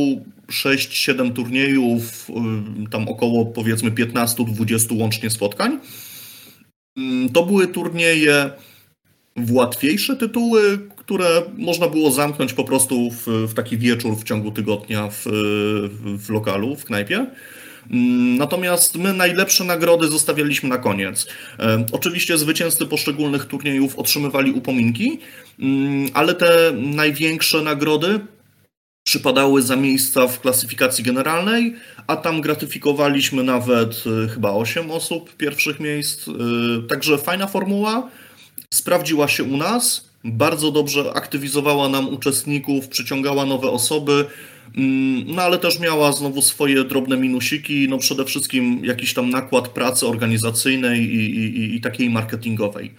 6-7 0.50 1.34
turniejów, 1.34 2.28
tam 2.92 3.08
około 3.08 3.46
powiedzmy 3.46 3.92
15-20 3.92 5.00
łącznie 5.00 5.30
spotkań. 5.30 5.80
Mm, 6.98 7.30
to 7.30 7.46
były 7.46 7.68
turnieje 7.68 8.52
w 9.36 9.52
łatwiejsze 9.52 10.16
tytuły, 10.16 10.80
które 10.96 11.42
można 11.58 11.88
było 11.88 12.12
zamknąć 12.12 12.54
po 12.54 12.64
prostu 12.64 13.12
w, 13.12 13.28
w 13.28 13.54
taki 13.54 13.78
wieczór 13.78 14.18
w 14.18 14.24
ciągu 14.24 14.52
tygodnia 14.52 15.10
w, 15.10 15.24
w 16.18 16.30
lokalu, 16.30 16.76
w 16.76 16.86
knajpie. 16.86 17.26
Mm, 17.92 18.38
natomiast 18.38 18.98
my 18.98 19.14
najlepsze 19.14 19.64
nagrody 19.64 20.08
zostawialiśmy 20.08 20.70
na 20.70 20.78
koniec. 20.78 21.28
E, 21.60 21.86
oczywiście 21.92 22.38
zwycięzcy 22.38 22.86
poszczególnych 22.86 23.46
turniejów 23.46 24.00
otrzymywali 24.00 24.52
upominki, 24.52 25.20
mm, 25.60 26.10
ale 26.14 26.34
te 26.34 26.72
największe 26.76 27.62
nagrody 27.62 28.20
przypadały 29.04 29.62
za 29.62 29.76
miejsca 29.76 30.28
w 30.28 30.40
klasyfikacji 30.40 31.04
generalnej, 31.04 31.76
a 32.08 32.16
tam 32.16 32.42
gratyfikowaliśmy 32.42 33.44
nawet 33.44 34.04
e, 34.26 34.28
chyba 34.28 34.52
8 34.52 34.92
osób 34.92 35.36
pierwszych 35.36 35.80
miejsc. 35.80 36.28
E, 36.28 36.32
także 36.88 37.18
fajna 37.18 37.48
formuła 37.48 38.10
sprawdziła 38.74 39.28
się 39.28 39.44
u 39.44 39.58
nas, 39.58 40.12
bardzo 40.24 40.72
dobrze 40.72 41.14
aktywizowała 41.14 41.90
nam 41.90 42.14
uczestników, 42.14 42.88
przyciągała 42.88 43.46
nowe 43.46 43.70
osoby, 43.70 44.26
mm, 44.78 45.24
no 45.36 45.42
ale 45.42 45.58
też 45.58 45.80
miała 45.80 46.12
znowu 46.12 46.42
swoje 46.42 46.84
drobne 46.84 47.18
minusiki, 47.18 47.88
no 47.90 47.98
przede 47.98 48.26
wszystkim 48.26 48.86
jakiś 48.86 49.14
tam 49.14 49.30
nakład 49.30 49.68
pracy 49.68 50.08
organizacyjnej 50.08 51.00
i, 51.00 51.36
i, 51.38 51.76
i 51.76 51.82
takiej 51.82 52.10
marketingowej. 52.10 52.92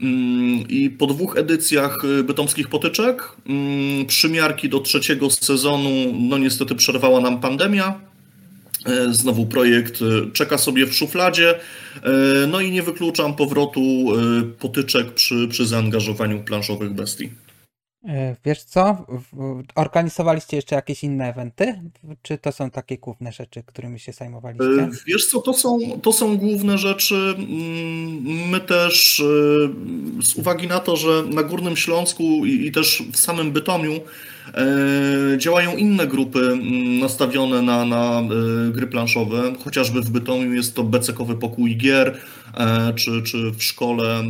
Mm, 0.00 0.68
I 0.68 0.90
po 0.90 1.06
dwóch 1.06 1.36
edycjach 1.38 2.04
y, 2.04 2.24
bytomskich 2.24 2.68
potyczek, 2.68 3.22
mm, 3.46 4.06
przymiarki 4.06 4.68
do 4.68 4.80
trzeciego 4.80 5.30
sezonu, 5.30 5.90
no 6.28 6.38
niestety 6.38 6.74
przerwała 6.74 7.20
nam 7.20 7.40
pandemia, 7.40 8.09
znowu 9.10 9.46
projekt 9.46 10.02
e, 10.02 10.30
czeka 10.32 10.58
sobie 10.58 10.86
w 10.86 10.94
szufladzie, 10.94 11.54
e, 11.54 12.10
no 12.48 12.60
i 12.60 12.70
nie 12.70 12.82
wykluczam 12.82 13.36
powrotu 13.36 13.80
potyczek 14.58 15.14
przy, 15.14 15.48
przy 15.48 15.66
zaangażowaniu 15.66 16.44
planszowych 16.44 16.92
bestii. 16.92 17.30
Wiesz 18.44 18.62
co? 18.62 19.06
Organizowaliście 19.74 20.56
jeszcze 20.56 20.74
jakieś 20.74 21.04
inne 21.04 21.28
eventy? 21.28 21.80
Czy 22.22 22.38
to 22.38 22.52
są 22.52 22.70
takie 22.70 22.98
główne 22.98 23.32
rzeczy, 23.32 23.62
którymi 23.62 24.00
się 24.00 24.12
zajmowaliście? 24.12 24.88
Wiesz 25.06 25.26
co, 25.26 25.40
to 25.40 25.54
są, 25.54 25.78
to 26.02 26.12
są 26.12 26.36
główne 26.36 26.78
rzeczy. 26.78 27.34
Mm, 27.38 28.48
my 28.48 28.60
też 28.60 29.22
z 30.22 30.34
uwagi 30.36 30.66
na 30.66 30.78
to, 30.78 30.96
że 30.96 31.22
na 31.26 31.42
Górnym 31.42 31.76
Śląsku 31.76 32.22
i, 32.22 32.66
i 32.66 32.72
też 32.72 33.02
w 33.12 33.16
samym 33.16 33.52
Bytomiu 33.52 33.92
E, 33.92 34.39
działają 35.36 35.76
inne 35.76 36.06
grupy 36.06 36.38
mm, 36.38 36.98
nastawione 36.98 37.62
na, 37.62 37.84
na 37.84 38.20
e, 38.20 38.72
gry 38.72 38.86
planszowe, 38.86 39.52
chociażby 39.64 40.00
w 40.00 40.10
Bytomiu 40.10 40.54
jest 40.54 40.74
to 40.74 40.84
becekowy 40.84 41.36
pokój 41.36 41.76
gier, 41.76 42.16
e, 42.54 42.92
czy, 42.94 43.22
czy 43.22 43.50
w 43.50 43.62
szkole 43.62 44.24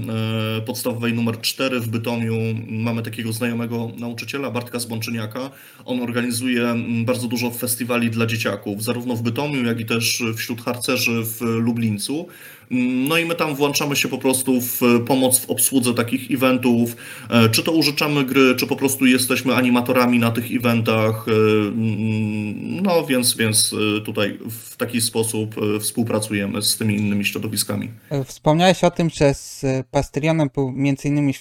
podstawowej 0.66 1.14
numer 1.14 1.40
4 1.40 1.80
w 1.80 1.88
Bytomiu 1.88 2.34
mamy 2.68 3.02
takiego 3.02 3.32
znajomego 3.32 3.90
nauczyciela, 3.98 4.50
Bartka 4.50 4.78
Zbączyniaka. 4.78 5.50
On 5.84 6.02
organizuje 6.02 6.62
mm, 6.62 7.04
bardzo 7.04 7.28
dużo 7.28 7.50
festiwali 7.50 8.10
dla 8.10 8.26
dzieciaków, 8.26 8.84
zarówno 8.84 9.16
w 9.16 9.22
Bytomiu, 9.22 9.64
jak 9.64 9.80
i 9.80 9.86
też 9.86 10.22
wśród 10.36 10.62
harcerzy 10.62 11.22
w 11.24 11.40
Lublińcu. 11.40 12.26
No 12.70 13.18
i 13.18 13.24
my 13.24 13.34
tam 13.34 13.54
włączamy 13.54 13.96
się 13.96 14.08
po 14.08 14.18
prostu 14.18 14.60
w 14.60 14.80
pomoc 15.06 15.38
w 15.38 15.50
obsłudze 15.50 15.94
takich 15.94 16.30
eventów, 16.30 16.96
e, 17.30 17.48
czy 17.48 17.62
to 17.62 17.72
użyczamy 17.72 18.24
gry, 18.24 18.54
czy 18.56 18.66
po 18.66 18.76
prostu 18.76 19.06
jesteśmy 19.06 19.54
animatorami 19.54 20.18
na 20.18 20.30
tych 20.30 20.52
eventach. 20.52 21.26
E, 21.28 21.32
mm, 21.32 22.82
no 22.82 23.06
więc, 23.06 23.36
więc 23.36 23.74
e, 23.98 24.00
tutaj 24.00 24.38
w 24.50 24.76
taki 24.76 25.00
sposób 25.00 25.54
współpracujemy 25.80 26.62
z 26.62 26.76
tymi 26.76 26.96
innymi 26.96 27.24
środowiskami. 27.24 27.88
Wspomniałeś 28.24 28.84
o 28.84 28.90
tym, 28.90 29.10
że 29.10 29.34
z 29.34 29.64
Pastylionem 29.90 30.50
był 30.54 30.72
między 30.72 31.08
innymi 31.08 31.34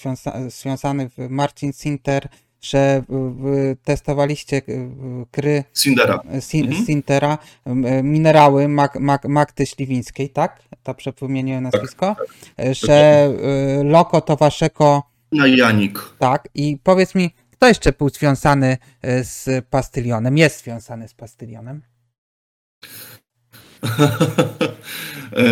związany 0.48 1.10
Marcin 1.28 1.72
Sinter, 1.72 2.28
że 2.60 3.02
testowaliście 3.84 4.62
gry 5.32 5.64
Sindera. 5.74 6.22
mhm. 6.70 6.86
Sintera, 6.86 7.38
minerały 8.02 8.68
Mag, 8.68 9.00
Mag, 9.00 9.24
Magdy 9.24 9.66
Śliwińskiej, 9.66 10.30
tak? 10.30 10.62
Dobrze 10.84 11.12
wymieniłem 11.20 11.62
nazwisko? 11.62 12.16
Tak, 12.18 12.26
tak. 12.56 12.74
Że 12.74 13.28
Loko 13.84 14.20
to 14.20 14.36
waszego... 14.36 15.02
Na 15.32 15.46
Janik. 15.46 15.98
Tak, 16.18 16.48
i 16.54 16.78
powiedz 16.82 17.14
mi, 17.14 17.30
kto 17.50 17.68
jeszcze 17.68 17.92
był 17.92 18.08
związany 18.08 18.76
z 19.22 19.66
Pastylionem, 19.70 20.38
jest 20.38 20.64
związany 20.64 21.08
z 21.08 21.14
Pastylionem? 21.14 21.82
E, 25.32 25.44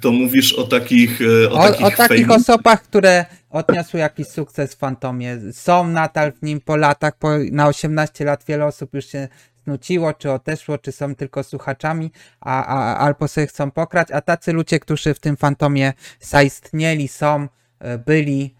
to 0.00 0.12
mówisz 0.12 0.52
o 0.52 0.64
takich 0.64 1.20
e, 1.20 1.50
O, 1.50 1.58
o 1.58 1.68
takich, 1.68 1.86
o 1.86 1.90
takich 1.90 2.30
osobach, 2.30 2.82
które 2.82 3.24
odniosły 3.50 4.00
jakiś 4.00 4.26
sukces 4.26 4.74
w 4.74 4.78
Fantomie. 4.78 5.38
Są 5.52 5.88
nadal 5.88 6.32
w 6.32 6.42
nim 6.42 6.60
po 6.60 6.76
latach, 6.76 7.18
po, 7.18 7.28
na 7.52 7.66
18 7.66 8.24
lat 8.24 8.44
wiele 8.48 8.66
osób 8.66 8.94
już 8.94 9.06
się 9.06 9.28
znuciło, 9.64 10.14
czy 10.14 10.32
odeszło, 10.32 10.78
czy 10.78 10.92
są 10.92 11.14
tylko 11.14 11.42
słuchaczami, 11.42 12.12
a, 12.40 12.64
a, 12.64 12.96
albo 12.96 13.28
sobie 13.28 13.46
chcą 13.46 13.70
pokrać, 13.70 14.10
a 14.10 14.20
tacy 14.20 14.52
ludzie, 14.52 14.80
którzy 14.80 15.14
w 15.14 15.20
tym 15.20 15.36
Fantomie 15.36 15.92
zaistnieli, 16.20 17.08
są, 17.08 17.48
e, 17.78 17.98
byli, 17.98 18.54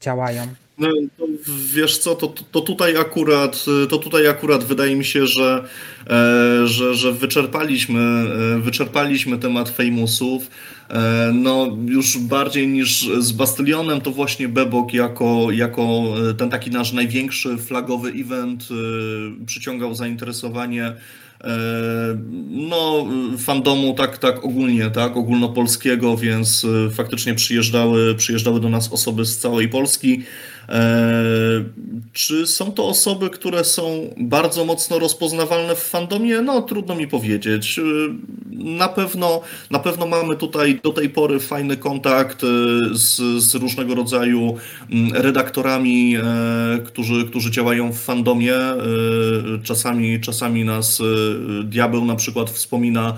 działają. 0.00 0.46
No, 0.78 0.88
wiesz 1.74 1.98
co, 1.98 2.14
to, 2.14 2.34
to, 2.52 2.60
tutaj 2.60 2.96
akurat, 2.96 3.64
to 3.90 3.98
tutaj 3.98 4.28
akurat 4.28 4.64
wydaje 4.64 4.96
mi 4.96 5.04
się, 5.04 5.26
że, 5.26 5.64
e, 6.10 6.66
że, 6.66 6.94
że 6.94 7.12
wyczerpaliśmy, 7.12 8.00
e, 8.00 8.58
wyczerpaliśmy 8.58 9.38
temat 9.38 9.68
famousów. 9.68 10.50
E, 10.90 11.30
no, 11.34 11.76
już 11.86 12.18
bardziej 12.18 12.68
niż 12.68 13.08
z 13.18 13.32
Bastylionem, 13.32 14.00
to 14.00 14.10
właśnie 14.10 14.48
Bebok 14.48 14.94
jako, 14.94 15.46
jako 15.50 16.04
ten 16.38 16.50
taki 16.50 16.70
nasz 16.70 16.92
największy 16.92 17.56
flagowy 17.56 18.10
event 18.10 18.68
przyciągał 19.46 19.94
zainteresowanie 19.94 20.92
no, 22.50 23.06
fandomu 23.38 23.94
tak, 23.94 24.18
tak 24.18 24.44
ogólnie, 24.44 24.90
tak, 24.90 25.16
ogólnopolskiego, 25.16 26.16
więc 26.16 26.66
faktycznie 26.92 27.34
przyjeżdżały, 27.34 28.14
przyjeżdżały 28.14 28.60
do 28.60 28.68
nas 28.68 28.92
osoby 28.92 29.24
z 29.24 29.38
całej 29.38 29.68
Polski. 29.68 30.22
E, 30.68 31.64
czy 32.12 32.46
są 32.46 32.72
to 32.72 32.86
osoby, 32.88 33.30
które 33.30 33.64
są 33.64 34.14
bardzo 34.16 34.64
mocno 34.64 34.98
rozpoznawalne 34.98 35.74
w 35.74 35.82
fandomie? 35.82 36.42
No, 36.42 36.62
trudno 36.62 36.94
mi 36.94 37.08
powiedzieć. 37.08 37.78
E, 37.78 37.82
na 38.50 38.88
pewno, 38.88 39.40
na 39.70 39.78
pewno 39.78 40.06
mamy 40.06 40.36
tutaj 40.36 40.80
do 40.82 40.92
tej 40.92 41.10
pory 41.10 41.40
fajny 41.40 41.76
kontakt 41.76 42.42
z, 42.92 43.42
z 43.42 43.54
różnego 43.54 43.94
rodzaju 43.94 44.56
mm, 44.90 45.12
redaktorami, 45.14 46.16
którzy, 46.86 47.24
którzy 47.24 47.50
działają 47.50 47.92
w 47.92 47.98
fandomie. 47.98 48.54
Czasami, 49.62 50.20
czasami 50.20 50.64
nas 50.64 51.02
Diabeł 51.64 52.04
na 52.04 52.16
przykład 52.16 52.50
wspomina 52.50 53.16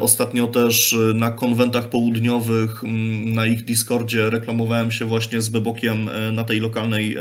ostatnio 0.00 0.46
też 0.46 0.96
na 1.14 1.30
konwentach 1.30 1.88
południowych, 1.88 2.84
mm, 2.84 3.34
na 3.34 3.46
ich 3.46 3.64
Discordzie 3.64 4.30
reklamowałem 4.30 4.90
się 4.90 5.04
właśnie 5.04 5.42
z 5.42 5.48
Bebokiem 5.48 6.10
na 6.32 6.44
tej 6.44 6.63
lokalnej 6.64 7.16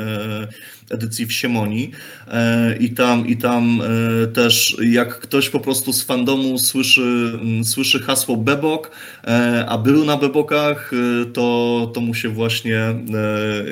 edycji 0.89 1.25
w 1.25 1.34
Siemonii 1.34 1.91
e, 2.27 2.77
i 2.77 2.89
tam, 2.89 3.27
i 3.27 3.38
tam 3.38 3.82
e, 3.82 4.27
też 4.27 4.77
jak 4.82 5.19
ktoś 5.19 5.49
po 5.49 5.60
prostu 5.60 5.93
z 5.93 6.03
fandomu 6.03 6.58
słyszy, 6.58 7.39
słyszy 7.63 7.99
hasło 7.99 8.38
Bebok, 8.38 8.91
e, 9.23 9.65
a 9.69 9.77
był 9.77 10.06
na 10.06 10.17
Bebokach, 10.17 10.91
to, 11.34 11.91
to 11.93 12.01
mu 12.01 12.13
się 12.13 12.29
właśnie 12.29 12.79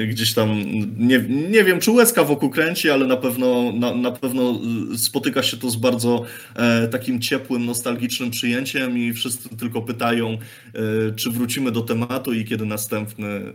gdzieś 0.09 0.33
tam, 0.33 0.63
nie, 0.97 1.25
nie 1.51 1.63
wiem 1.63 1.79
czy 1.79 1.91
łezka 1.91 2.23
wokół 2.23 2.49
kręci, 2.49 2.89
ale 2.89 3.07
na 3.07 3.17
pewno, 3.17 3.71
na, 3.71 3.95
na 3.95 4.11
pewno 4.11 4.59
spotyka 4.97 5.43
się 5.43 5.57
to 5.57 5.69
z 5.69 5.75
bardzo 5.75 6.25
takim 6.91 7.21
ciepłym, 7.21 7.65
nostalgicznym 7.65 8.31
przyjęciem 8.31 8.97
i 8.97 9.13
wszyscy 9.13 9.49
tylko 9.57 9.81
pytają, 9.81 10.37
czy 11.15 11.31
wrócimy 11.31 11.71
do 11.71 11.81
tematu 11.81 12.33
i 12.33 12.45
kiedy 12.45 12.65
następny 12.65 13.53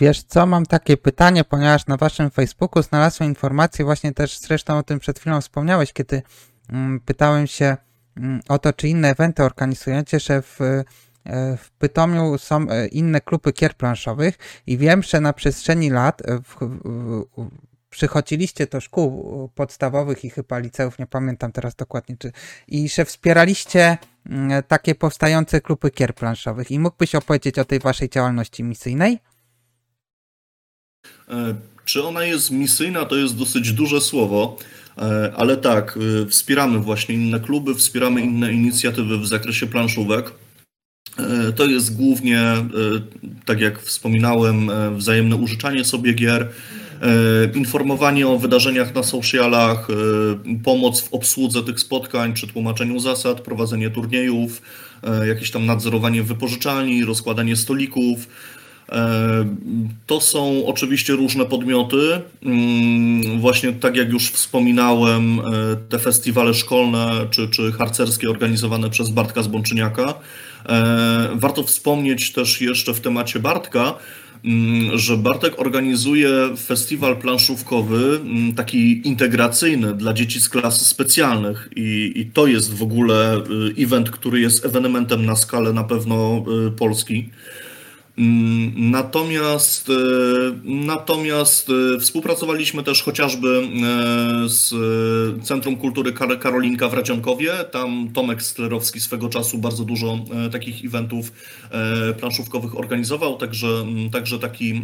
wiesz 0.00 0.22
co, 0.22 0.46
mam 0.46 0.66
takie 0.66 0.96
pytanie, 0.96 1.44
ponieważ 1.44 1.86
na 1.86 1.96
waszym 1.96 2.30
Facebooku 2.30 2.82
znalazłem 2.82 3.28
informację, 3.28 3.84
właśnie 3.84 4.12
też 4.12 4.38
zresztą 4.38 4.78
o 4.78 4.82
tym 4.82 4.98
przed 4.98 5.18
chwilą 5.18 5.40
wspomniałeś, 5.40 5.92
kiedy 5.92 6.22
mm, 6.68 7.00
pytałem 7.00 7.46
się 7.46 7.76
mm, 8.16 8.40
o 8.48 8.58
to, 8.58 8.72
czy 8.72 8.88
inne 8.88 9.10
eventy 9.10 9.42
organizujecie, 9.42 10.20
że 10.20 10.42
w, 10.42 10.60
e, 10.60 10.84
w 11.56 11.70
Pytomiu 11.78 12.38
są 12.38 12.68
e, 12.68 12.86
inne 12.86 13.20
kluby 13.20 13.52
kier 13.52 13.74
planszowych 13.74 14.38
i 14.66 14.78
wiem, 14.78 15.02
że 15.02 15.20
na 15.20 15.32
przestrzeni 15.32 15.90
lat 15.90 16.22
w, 16.44 16.56
w, 16.56 17.24
przychodziliście 17.90 18.66
do 18.66 18.80
szkół 18.80 19.50
podstawowych 19.54 20.24
i 20.24 20.30
chyba 20.30 20.58
liceów, 20.58 20.98
nie 20.98 21.06
pamiętam 21.06 21.52
teraz 21.52 21.74
dokładnie, 21.74 22.16
czy, 22.18 22.32
i 22.68 22.88
że 22.88 23.04
wspieraliście 23.04 23.98
mm, 24.26 24.62
takie 24.62 24.94
powstające 24.94 25.60
kluby 25.60 25.90
kier 25.90 26.14
planszowych. 26.14 26.70
I 26.70 26.78
mógłbyś 26.78 27.14
opowiedzieć 27.14 27.58
o 27.58 27.64
tej 27.64 27.78
waszej 27.78 28.08
działalności 28.08 28.64
misyjnej? 28.64 29.20
E, 31.28 31.54
czy 31.84 32.02
ona 32.02 32.24
jest 32.24 32.50
misyjna, 32.50 33.04
to 33.04 33.16
jest 33.16 33.36
dosyć 33.36 33.72
duże 33.72 34.00
słowo, 34.00 34.56
e, 34.98 35.32
ale 35.36 35.56
tak, 35.56 35.98
e, 36.22 36.26
wspieramy 36.26 36.78
właśnie 36.78 37.14
inne 37.14 37.40
kluby, 37.40 37.74
wspieramy 37.74 38.20
inne 38.20 38.52
inicjatywy 38.52 39.18
w 39.18 39.26
zakresie 39.26 39.66
planszówek. 39.66 40.32
To 41.56 41.66
jest 41.66 41.96
głównie, 41.96 42.40
tak 43.44 43.60
jak 43.60 43.82
wspominałem, 43.82 44.70
wzajemne 44.96 45.36
użyczanie 45.36 45.84
sobie 45.84 46.12
gier, 46.12 46.48
informowanie 47.54 48.28
o 48.28 48.38
wydarzeniach 48.38 48.94
na 48.94 49.02
socialach, 49.02 49.88
pomoc 50.64 51.00
w 51.00 51.14
obsłudze 51.14 51.62
tych 51.62 51.80
spotkań, 51.80 52.34
czy 52.34 52.46
tłumaczeniu 52.46 52.98
zasad, 52.98 53.40
prowadzenie 53.40 53.90
turniejów, 53.90 54.62
jakieś 55.26 55.50
tam 55.50 55.66
nadzorowanie 55.66 56.22
wypożyczalni, 56.22 57.04
rozkładanie 57.04 57.56
stolików, 57.56 58.28
to 60.06 60.20
są 60.20 60.66
oczywiście 60.66 61.12
różne 61.12 61.44
podmioty. 61.44 62.20
Mm, 62.42 63.40
właśnie 63.40 63.72
tak 63.72 63.96
jak 63.96 64.12
już 64.12 64.30
wspominałem, 64.30 65.40
e, 65.40 65.42
te 65.88 65.98
festiwale 65.98 66.54
szkolne 66.54 67.26
czy, 67.30 67.48
czy 67.48 67.72
harcerskie 67.72 68.30
organizowane 68.30 68.90
przez 68.90 69.10
Bartka 69.10 69.42
Zbączyniaka. 69.42 70.14
E, 70.68 71.28
warto 71.34 71.62
wspomnieć 71.62 72.32
też 72.32 72.60
jeszcze 72.60 72.94
w 72.94 73.00
temacie 73.00 73.38
Bartka, 73.38 73.94
mm, 74.44 74.98
że 74.98 75.16
Bartek 75.16 75.60
organizuje 75.60 76.30
festiwal 76.66 77.16
planszówkowy 77.16 78.20
mm, 78.20 78.54
taki 78.54 79.08
integracyjny 79.08 79.94
dla 79.94 80.12
dzieci 80.12 80.40
z 80.40 80.48
klas 80.48 80.86
specjalnych 80.86 81.68
i, 81.76 82.12
i 82.16 82.26
to 82.26 82.46
jest 82.46 82.74
w 82.74 82.82
ogóle 82.82 83.42
event, 83.78 84.10
który 84.10 84.40
jest 84.40 84.64
ewenementem 84.64 85.26
na 85.26 85.36
skalę 85.36 85.72
na 85.72 85.84
pewno 85.84 86.44
Polski. 86.76 87.30
Mm, 88.18 88.90
natomiast, 88.90 89.88
e, 89.88 89.92
natomiast 90.64 91.70
e, 91.70 92.00
współpracowaliśmy 92.00 92.82
też 92.82 93.02
chociażby 93.02 93.48
e, 93.48 94.48
z 94.48 94.74
Centrum 95.44 95.76
Kultury 95.76 96.12
Karolinka 96.12 96.88
w 96.88 96.94
Radzionkowie. 96.94 97.52
Tam 97.70 98.08
Tomek 98.14 98.42
Sklerowski 98.42 99.00
swego 99.00 99.28
czasu 99.28 99.58
bardzo 99.58 99.84
dużo 99.84 100.18
takich 100.52 100.84
eventów 100.84 101.32
planszówkowych 102.20 102.78
organizował, 102.78 103.36
także, 103.36 103.86
także 104.12 104.38
taki 104.38 104.82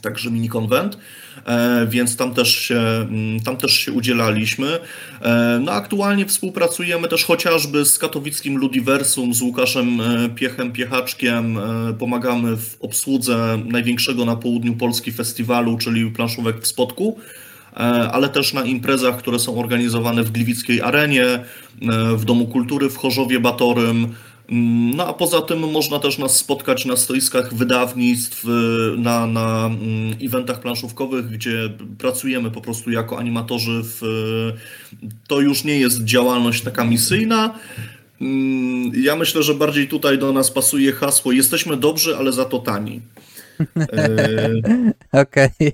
także 0.00 0.30
mini 0.30 0.48
konwent, 0.48 0.98
e, 1.46 1.86
więc 1.90 2.16
tam 2.16 2.34
też 2.34 2.56
się, 2.56 2.78
mm, 2.78 3.40
tam 3.40 3.56
też 3.56 3.72
się 3.72 3.92
udzielaliśmy. 3.92 4.78
E, 5.22 5.60
no 5.64 5.72
aktualnie 5.72 6.26
współpracujemy 6.26 7.08
też 7.08 7.24
chociażby 7.24 7.84
z 7.84 7.98
katowickim 7.98 8.56
Ludiversum, 8.56 9.34
z 9.34 9.40
Łukaszem 9.42 10.00
e, 10.00 10.28
Piechem 10.28 10.72
Piechaczkiem, 10.72 11.58
pomagamy 11.98 12.56
w 12.56 12.76
obsłudze 12.80 13.58
największego 13.64 14.24
na 14.24 14.36
południu 14.36 14.76
Polski 14.76 15.12
festiwalu, 15.12 15.78
czyli 15.78 16.10
planszówek 16.10 16.60
w 16.60 16.66
Spodku 16.66 17.18
ale 18.12 18.28
też 18.28 18.52
na 18.52 18.64
imprezach, 18.64 19.16
które 19.16 19.38
są 19.38 19.58
organizowane 19.58 20.22
w 20.22 20.30
Gliwickiej 20.30 20.82
Arenie, 20.82 21.44
w 22.16 22.24
Domu 22.24 22.46
Kultury 22.46 22.90
w 22.90 22.96
Chorzowie 22.96 23.40
Batorym, 23.40 24.14
no 24.96 25.06
a 25.06 25.12
poza 25.12 25.40
tym 25.40 25.58
można 25.58 25.98
też 25.98 26.18
nas 26.18 26.36
spotkać 26.36 26.84
na 26.84 26.96
stoiskach 26.96 27.54
wydawnictw, 27.54 28.44
y, 28.44 28.48
na, 28.98 29.26
na 29.26 29.66
mm, 29.66 30.16
eventach 30.22 30.60
planszówkowych, 30.60 31.30
gdzie 31.30 31.70
pracujemy 31.98 32.50
po 32.50 32.60
prostu 32.60 32.90
jako 32.90 33.18
animatorzy. 33.18 33.80
W, 33.82 34.02
to 35.28 35.40
już 35.40 35.64
nie 35.64 35.78
jest 35.78 36.04
działalność 36.04 36.62
taka 36.62 36.84
misyjna. 36.84 37.58
Mm, 38.20 38.92
ja 38.94 39.16
myślę, 39.16 39.42
że 39.42 39.54
bardziej 39.54 39.88
tutaj 39.88 40.18
do 40.18 40.32
nas 40.32 40.50
pasuje 40.50 40.92
hasło 40.92 41.32
jesteśmy 41.32 41.76
dobrzy, 41.76 42.16
ale 42.16 42.32
za 42.32 42.44
to 42.44 42.58
tani. 42.58 43.00
Okej. 45.12 45.50
Okay. 45.60 45.72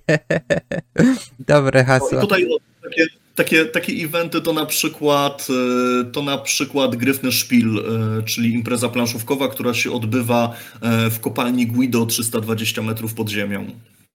Dobre 1.49 1.85
hasło. 1.85 2.21
Tutaj 2.21 2.47
takie 2.83 3.07
takie, 3.37 3.64
takie 3.64 3.92
eventy 3.92 4.40
to 4.40 4.53
na 4.53 4.66
przykład 4.66 5.46
e, 5.51 6.05
to 6.05 6.22
na 6.22 6.38
przykład 6.38 6.96
Gryfny 6.96 7.33
Szpil, 7.33 7.79
e, 7.79 8.22
czyli 8.22 8.55
impreza 8.55 8.88
planszówkowa, 8.88 9.49
która 9.49 9.75
się 9.75 9.92
odbywa 9.92 10.53
e, 10.83 11.11
w 11.11 11.20
kopalni 11.20 11.66
Guido 11.66 12.07
320 12.07 12.83
metrów 12.83 13.14
pod 13.14 13.29
ziemią. 13.29 13.66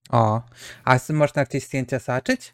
O, 0.09 0.41
a 0.85 0.99
można 1.09 1.39
jakieś 1.39 1.63
zdjęcia 1.63 1.99
zobaczyć? 1.99 2.53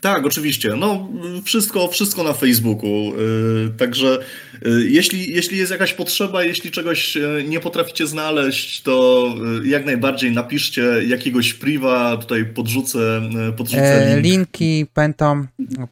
Tak, 0.00 0.26
oczywiście. 0.26 0.76
No, 0.76 1.08
wszystko, 1.44 1.88
wszystko 1.88 2.22
na 2.22 2.32
Facebooku. 2.32 3.12
Y, 3.14 3.70
także 3.78 4.18
y, 4.66 4.88
jeśli, 4.88 5.34
jeśli 5.34 5.58
jest 5.58 5.72
jakaś 5.72 5.92
potrzeba, 5.92 6.42
jeśli 6.42 6.70
czegoś 6.70 7.16
y, 7.16 7.44
nie 7.48 7.60
potraficie 7.60 8.06
znaleźć, 8.06 8.82
to 8.82 9.34
jak 9.64 9.86
najbardziej 9.86 10.32
napiszcie 10.32 10.82
jakiegoś 11.06 11.54
priva, 11.54 12.16
tutaj 12.16 12.44
podrzucę, 12.44 13.30
podrzucę 13.56 14.20
link. 14.22 14.24
Linki 14.24 14.86
będą 14.94 15.46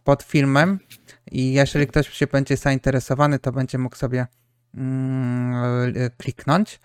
pod 0.05 0.23
filmem 0.23 0.79
i 1.33 1.53
jeżeli 1.53 1.87
ktoś 1.87 2.12
się 2.12 2.27
będzie 2.27 2.57
zainteresowany, 2.57 3.38
to 3.38 3.53
będzie 3.53 3.79
mógł 3.79 3.97
sobie 3.97 4.27
kliknąć. 6.18 6.80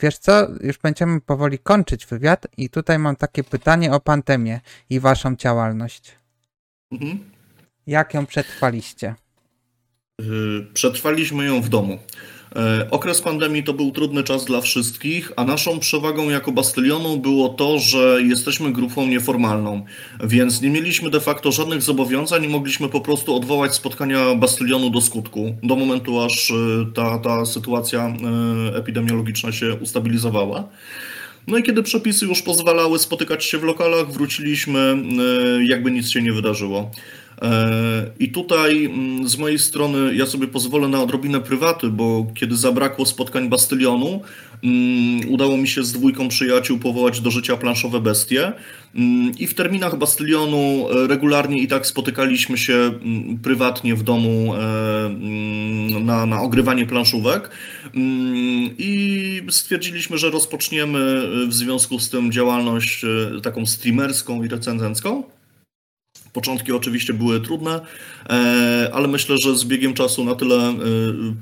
Wiesz 0.00 0.18
co, 0.18 0.48
już 0.60 0.78
będziemy 0.78 1.20
powoli 1.20 1.58
kończyć 1.58 2.06
wywiad 2.06 2.46
i 2.56 2.70
tutaj 2.70 2.98
mam 2.98 3.16
takie 3.16 3.44
pytanie 3.44 3.92
o 3.92 4.00
pandemię 4.00 4.60
i 4.90 5.00
waszą 5.00 5.36
działalność. 5.36 6.12
Mhm. 6.92 7.30
Jak 7.86 8.14
ją 8.14 8.26
przetrwaliście? 8.26 9.14
Y, 10.20 10.24
przetrwaliśmy 10.74 11.46
ją 11.46 11.62
w 11.62 11.68
domu. 11.68 11.98
E, 12.58 12.90
okres 12.90 13.20
pandemii 13.20 13.62
to 13.62 13.72
był 13.72 13.90
trudny 13.90 14.24
czas 14.24 14.44
dla 14.44 14.60
wszystkich, 14.60 15.32
a 15.36 15.44
naszą 15.44 15.78
przewagą 15.78 16.30
jako 16.30 16.52
Bastylionu 16.52 17.16
było 17.16 17.48
to, 17.48 17.78
że 17.78 18.22
jesteśmy 18.22 18.72
grupą 18.72 19.06
nieformalną, 19.06 19.84
więc 20.24 20.62
nie 20.62 20.70
mieliśmy 20.70 21.10
de 21.10 21.20
facto 21.20 21.52
żadnych 21.52 21.82
zobowiązań 21.82 22.44
i 22.44 22.48
mogliśmy 22.48 22.88
po 22.88 23.00
prostu 23.00 23.36
odwołać 23.36 23.74
spotkania 23.74 24.34
Bastylionu 24.34 24.90
do 24.90 25.00
skutku, 25.00 25.54
do 25.62 25.76
momentu 25.76 26.20
aż 26.20 26.50
y, 26.50 26.54
ta, 26.94 27.18
ta 27.18 27.46
sytuacja 27.46 28.08
y, 28.74 28.76
epidemiologiczna 28.76 29.52
się 29.52 29.74
ustabilizowała. 29.74 30.68
No 31.46 31.58
i 31.58 31.62
kiedy 31.62 31.82
przepisy 31.82 32.26
już 32.26 32.42
pozwalały 32.42 32.98
spotykać 32.98 33.44
się 33.44 33.58
w 33.58 33.62
lokalach, 33.62 34.12
wróciliśmy, 34.12 34.78
e, 34.78 35.64
jakby 35.64 35.90
nic 35.90 36.10
się 36.10 36.22
nie 36.22 36.32
wydarzyło. 36.32 36.90
E, 37.42 38.10
I 38.18 38.28
tutaj 38.28 38.84
mm, 38.84 39.28
z 39.28 39.38
mojej 39.38 39.58
strony 39.58 40.14
ja 40.14 40.26
sobie 40.26 40.46
pozwolę 40.46 40.88
na 40.88 41.02
odrobinę 41.02 41.40
prywaty, 41.40 41.88
bo 41.88 42.26
kiedy 42.34 42.56
zabrakło 42.56 43.06
spotkań 43.06 43.48
Bastylionu, 43.48 44.20
mm, 44.64 45.30
udało 45.30 45.56
mi 45.56 45.68
się 45.68 45.84
z 45.84 45.92
dwójką 45.92 46.28
przyjaciół 46.28 46.78
powołać 46.78 47.20
do 47.20 47.30
życia 47.30 47.56
planszowe 47.56 48.00
bestie. 48.00 48.52
Mm, 48.94 49.32
I 49.38 49.46
w 49.46 49.54
terminach 49.54 49.98
Bastylionu 49.98 50.86
e, 50.90 51.06
regularnie 51.06 51.62
i 51.62 51.68
tak 51.68 51.86
spotykaliśmy 51.86 52.58
się 52.58 52.92
prywatnie 53.42 53.94
w 53.94 54.02
domu 54.02 54.54
e, 54.54 55.10
na, 56.00 56.26
na 56.26 56.42
ogrywanie 56.42 56.86
planszówek 56.86 57.50
i 58.78 59.42
stwierdziliśmy, 59.50 60.18
że 60.18 60.30
rozpoczniemy 60.30 61.28
w 61.48 61.54
związku 61.54 61.98
z 61.98 62.10
tym 62.10 62.32
działalność 62.32 63.04
taką 63.42 63.66
streamerską 63.66 64.42
i 64.44 64.48
recenzencką. 64.48 65.37
Początki 66.32 66.72
oczywiście 66.72 67.14
były 67.14 67.40
trudne, 67.40 67.80
ale 68.92 69.08
myślę, 69.08 69.36
że 69.38 69.56
z 69.56 69.64
biegiem 69.64 69.94
czasu 69.94 70.24
na 70.24 70.34
tyle 70.34 70.74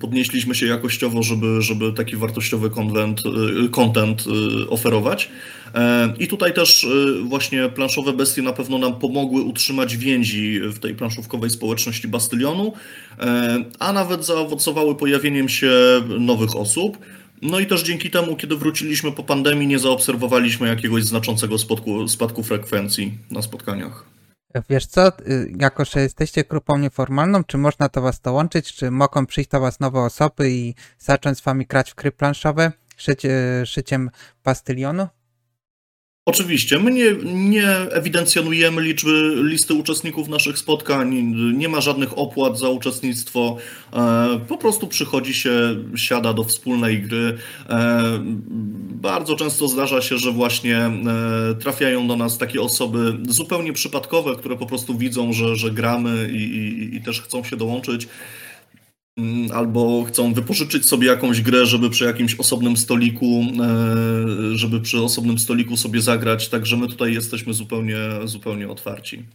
podnieśliśmy 0.00 0.54
się 0.54 0.66
jakościowo, 0.66 1.22
żeby, 1.22 1.62
żeby 1.62 1.92
taki 1.92 2.16
wartościowy 2.16 2.70
content, 2.70 3.22
content 3.70 4.24
oferować. 4.68 5.28
E, 5.76 6.14
I 6.18 6.28
tutaj 6.28 6.54
też 6.54 6.84
e, 6.84 7.22
właśnie 7.22 7.68
planszowe 7.68 8.12
bestie 8.12 8.42
na 8.42 8.52
pewno 8.52 8.78
nam 8.78 8.98
pomogły 8.98 9.42
utrzymać 9.42 9.96
więzi 9.96 10.60
w 10.60 10.78
tej 10.78 10.94
planszówkowej 10.94 11.50
społeczności 11.50 12.08
Bastylionu, 12.08 12.72
e, 13.18 13.64
a 13.78 13.92
nawet 13.92 14.24
zaowocowały 14.24 14.94
pojawieniem 14.94 15.48
się 15.48 15.72
nowych 16.18 16.56
osób. 16.56 16.98
No 17.42 17.60
i 17.60 17.66
też 17.66 17.82
dzięki 17.82 18.10
temu, 18.10 18.36
kiedy 18.36 18.56
wróciliśmy 18.56 19.12
po 19.12 19.22
pandemii, 19.22 19.66
nie 19.66 19.78
zaobserwowaliśmy 19.78 20.68
jakiegoś 20.68 21.04
znaczącego 21.04 21.58
spadku, 21.58 22.08
spadku 22.08 22.42
frekwencji 22.42 23.12
na 23.30 23.42
spotkaniach. 23.42 24.15
Wiesz 24.68 24.86
co, 24.86 25.08
y, 25.08 25.52
jako 25.58 25.84
że 25.84 26.00
jesteście 26.00 26.44
grupą 26.44 26.78
nieformalną, 26.78 27.44
czy 27.44 27.58
można 27.58 27.88
to 27.88 28.02
was 28.02 28.20
dołączyć, 28.20 28.74
czy 28.74 28.90
mogą 28.90 29.26
przyjść 29.26 29.50
do 29.50 29.60
was 29.60 29.80
nowe 29.80 30.00
osoby 30.00 30.50
i 30.50 30.74
zacząć 30.98 31.38
z 31.38 31.40
wami 31.40 31.66
grać 31.66 31.92
w 31.92 31.94
gry 31.94 32.12
planszowe 32.12 32.72
szyć, 32.96 33.22
szyciem 33.64 34.10
pastylionu? 34.42 35.08
Oczywiście, 36.28 36.78
my 36.78 36.90
nie, 36.90 37.12
nie 37.24 37.68
ewidencjonujemy 37.70 38.82
liczby 38.82 39.34
listy 39.42 39.74
uczestników 39.74 40.28
naszych 40.28 40.58
spotkań, 40.58 41.14
nie 41.56 41.68
ma 41.68 41.80
żadnych 41.80 42.18
opłat 42.18 42.58
za 42.58 42.68
uczestnictwo, 42.68 43.56
e, 43.92 44.40
po 44.48 44.58
prostu 44.58 44.86
przychodzi 44.86 45.34
się, 45.34 45.76
siada 45.96 46.32
do 46.32 46.44
wspólnej 46.44 47.02
gry. 47.02 47.38
E, 47.68 48.02
bardzo 48.92 49.36
często 49.36 49.68
zdarza 49.68 50.02
się, 50.02 50.18
że 50.18 50.32
właśnie 50.32 50.76
e, 50.78 50.92
trafiają 51.60 52.08
do 52.08 52.16
nas 52.16 52.38
takie 52.38 52.60
osoby 52.60 53.18
zupełnie 53.28 53.72
przypadkowe, 53.72 54.36
które 54.36 54.56
po 54.56 54.66
prostu 54.66 54.98
widzą, 54.98 55.32
że, 55.32 55.56
że 55.56 55.70
gramy 55.70 56.30
i, 56.32 56.36
i, 56.36 56.96
i 56.96 57.02
też 57.02 57.22
chcą 57.22 57.44
się 57.44 57.56
dołączyć. 57.56 58.08
Mm, 59.18 59.52
albo 59.52 60.04
chcą 60.04 60.34
wypożyczyć 60.34 60.88
sobie 60.88 61.06
jakąś 61.06 61.42
grę, 61.42 61.66
żeby 61.66 61.90
przy 61.90 62.04
jakimś 62.04 62.34
osobnym 62.34 62.76
stoliku, 62.76 63.42
e, 63.62 64.56
żeby 64.56 64.80
przy 64.80 65.02
osobnym 65.02 65.38
stoliku 65.38 65.76
sobie 65.76 66.00
zagrać, 66.00 66.48
także 66.48 66.76
my 66.76 66.88
tutaj 66.88 67.14
jesteśmy 67.14 67.54
zupełnie, 67.54 67.96
zupełnie 68.24 68.68
otwarci. 68.68 69.26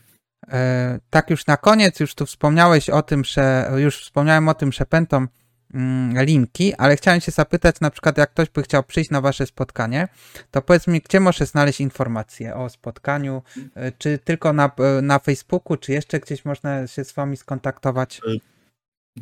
E, 0.48 1.00
tak 1.10 1.30
już 1.30 1.48
na 1.48 1.58
koniec, 1.58 2.00
już 2.00 2.16
tu 2.16 2.26
wspomniałeś 2.26 2.90
o 2.90 3.02
tym, 3.02 3.24
że 3.24 3.72
już 3.78 3.98
wspomniałem 3.98 4.50
o 4.50 4.54
tym, 4.54 4.72
że 4.72 4.86
pętą 4.86 5.28
mm, 5.74 6.26
linki, 6.26 6.74
ale 6.74 6.96
chciałem 6.96 7.22
się 7.22 7.32
zapytać 7.32 7.76
na 7.82 7.92
przykład, 7.92 8.18
jak 8.18 8.32
ktoś 8.32 8.50
by 8.50 8.64
chciał 8.64 8.84
przyjść 8.84 9.10
na 9.10 9.22
wasze 9.22 9.46
spotkanie, 9.46 10.08
to 10.52 10.62
powiedz 10.62 10.88
mi, 10.88 11.02
gdzie 11.02 11.20
może 11.20 11.46
znaleźć 11.46 11.82
informacje 11.82 12.56
o 12.56 12.70
spotkaniu, 12.70 13.42
e, 13.76 13.92
czy 13.92 14.20
tylko 14.24 14.54
na, 14.54 14.72
na 15.02 15.20
Facebooku, 15.20 15.78
czy 15.78 15.92
jeszcze 15.92 16.20
gdzieś 16.20 16.46
można 16.46 16.88
się 16.88 17.04
z 17.04 17.14
wami 17.14 17.38
skontaktować? 17.38 18.22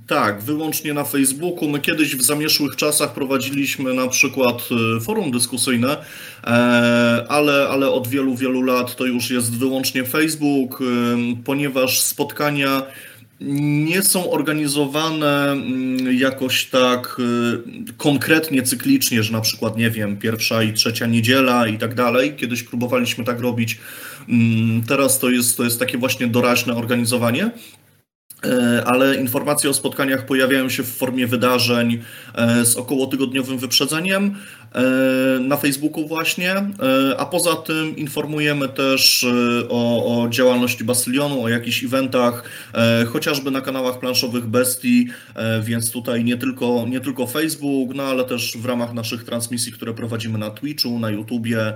Tak, 0.07 0.41
wyłącznie 0.41 0.93
na 0.93 1.03
Facebooku. 1.03 1.69
My 1.69 1.79
kiedyś 1.79 2.15
w 2.15 2.21
zamieszłych 2.21 2.75
czasach 2.75 3.13
prowadziliśmy 3.13 3.93
na 3.93 4.07
przykład 4.07 4.69
y, 4.97 5.01
forum 5.01 5.31
dyskusyjne, 5.31 5.97
e, 6.43 6.47
ale, 7.29 7.67
ale 7.69 7.89
od 7.91 8.07
wielu, 8.07 8.35
wielu 8.35 8.61
lat 8.61 8.95
to 8.95 9.05
już 9.05 9.29
jest 9.29 9.57
wyłącznie 9.57 10.03
Facebook, 10.03 10.81
y, 10.81 10.85
ponieważ 11.45 12.01
spotkania 12.01 12.81
nie 13.41 14.01
są 14.01 14.31
organizowane 14.31 15.51
mm, 15.51 16.17
jakoś 16.17 16.65
tak 16.65 17.17
y, 17.19 17.93
konkretnie, 17.97 18.63
cyklicznie, 18.63 19.23
że 19.23 19.33
na 19.33 19.41
przykład, 19.41 19.77
nie 19.77 19.91
wiem, 19.91 20.17
pierwsza 20.17 20.63
i 20.63 20.73
trzecia 20.73 21.05
niedziela 21.05 21.67
i 21.67 21.77
tak 21.77 21.95
dalej. 21.95 22.35
Kiedyś 22.35 22.63
próbowaliśmy 22.63 23.23
tak 23.23 23.39
robić. 23.39 23.77
Mm, 24.29 24.83
teraz 24.83 25.19
to 25.19 25.29
jest, 25.29 25.57
to 25.57 25.63
jest 25.63 25.79
takie 25.79 25.97
właśnie 25.97 26.27
doraźne 26.27 26.75
organizowanie. 26.75 27.51
E, 28.45 28.83
ale 28.85 29.15
informacje 29.15 29.69
o 29.69 29.73
spotkaniach 29.73 30.25
pojawiają 30.25 30.69
się 30.69 30.83
w 30.83 30.97
formie 30.97 31.27
wydarzeń 31.27 32.03
e, 32.35 32.65
z 32.65 32.75
około 32.75 33.07
tygodniowym 33.07 33.57
wyprzedzeniem 33.57 34.35
e, 34.75 35.39
na 35.39 35.57
Facebooku 35.57 36.07
właśnie, 36.07 36.55
a 37.17 37.25
poza 37.25 37.55
tym 37.55 37.95
informujemy 37.95 38.69
też 38.69 39.25
o, 39.69 40.23
o 40.23 40.29
działalności 40.29 40.83
Bastylionu, 40.83 41.43
o 41.43 41.49
jakichś 41.49 41.83
eventach, 41.83 42.43
chociażby 43.07 43.51
na 43.51 43.61
kanałach 43.61 43.99
planszowych 43.99 44.47
Bestii, 44.47 45.07
więc 45.61 45.91
tutaj 45.91 46.23
nie 46.23 46.37
tylko, 46.37 46.85
nie 46.89 46.99
tylko 46.99 47.27
Facebook, 47.27 47.95
no 47.95 48.03
ale 48.03 48.25
też 48.25 48.57
w 48.57 48.65
ramach 48.65 48.93
naszych 48.93 49.23
transmisji, 49.23 49.71
które 49.71 49.93
prowadzimy 49.93 50.37
na 50.37 50.49
Twitchu, 50.49 50.99
na 50.99 51.09
YouTubie, 51.09 51.73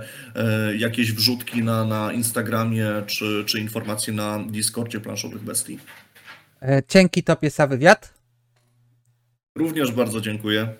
jakieś 0.78 1.12
wrzutki 1.12 1.62
na, 1.62 1.84
na 1.84 2.12
Instagramie 2.12 2.86
czy, 3.06 3.44
czy 3.46 3.60
informacje 3.60 4.12
na 4.12 4.44
Discordzie 4.48 5.00
planszowych 5.00 5.42
Bestii. 5.42 5.78
E, 6.64 6.82
dzięki 6.88 7.22
Tobie 7.22 7.50
za 7.50 7.66
wywiad. 7.66 8.14
Również 9.54 9.92
bardzo 9.92 10.20
dziękuję. 10.20 10.74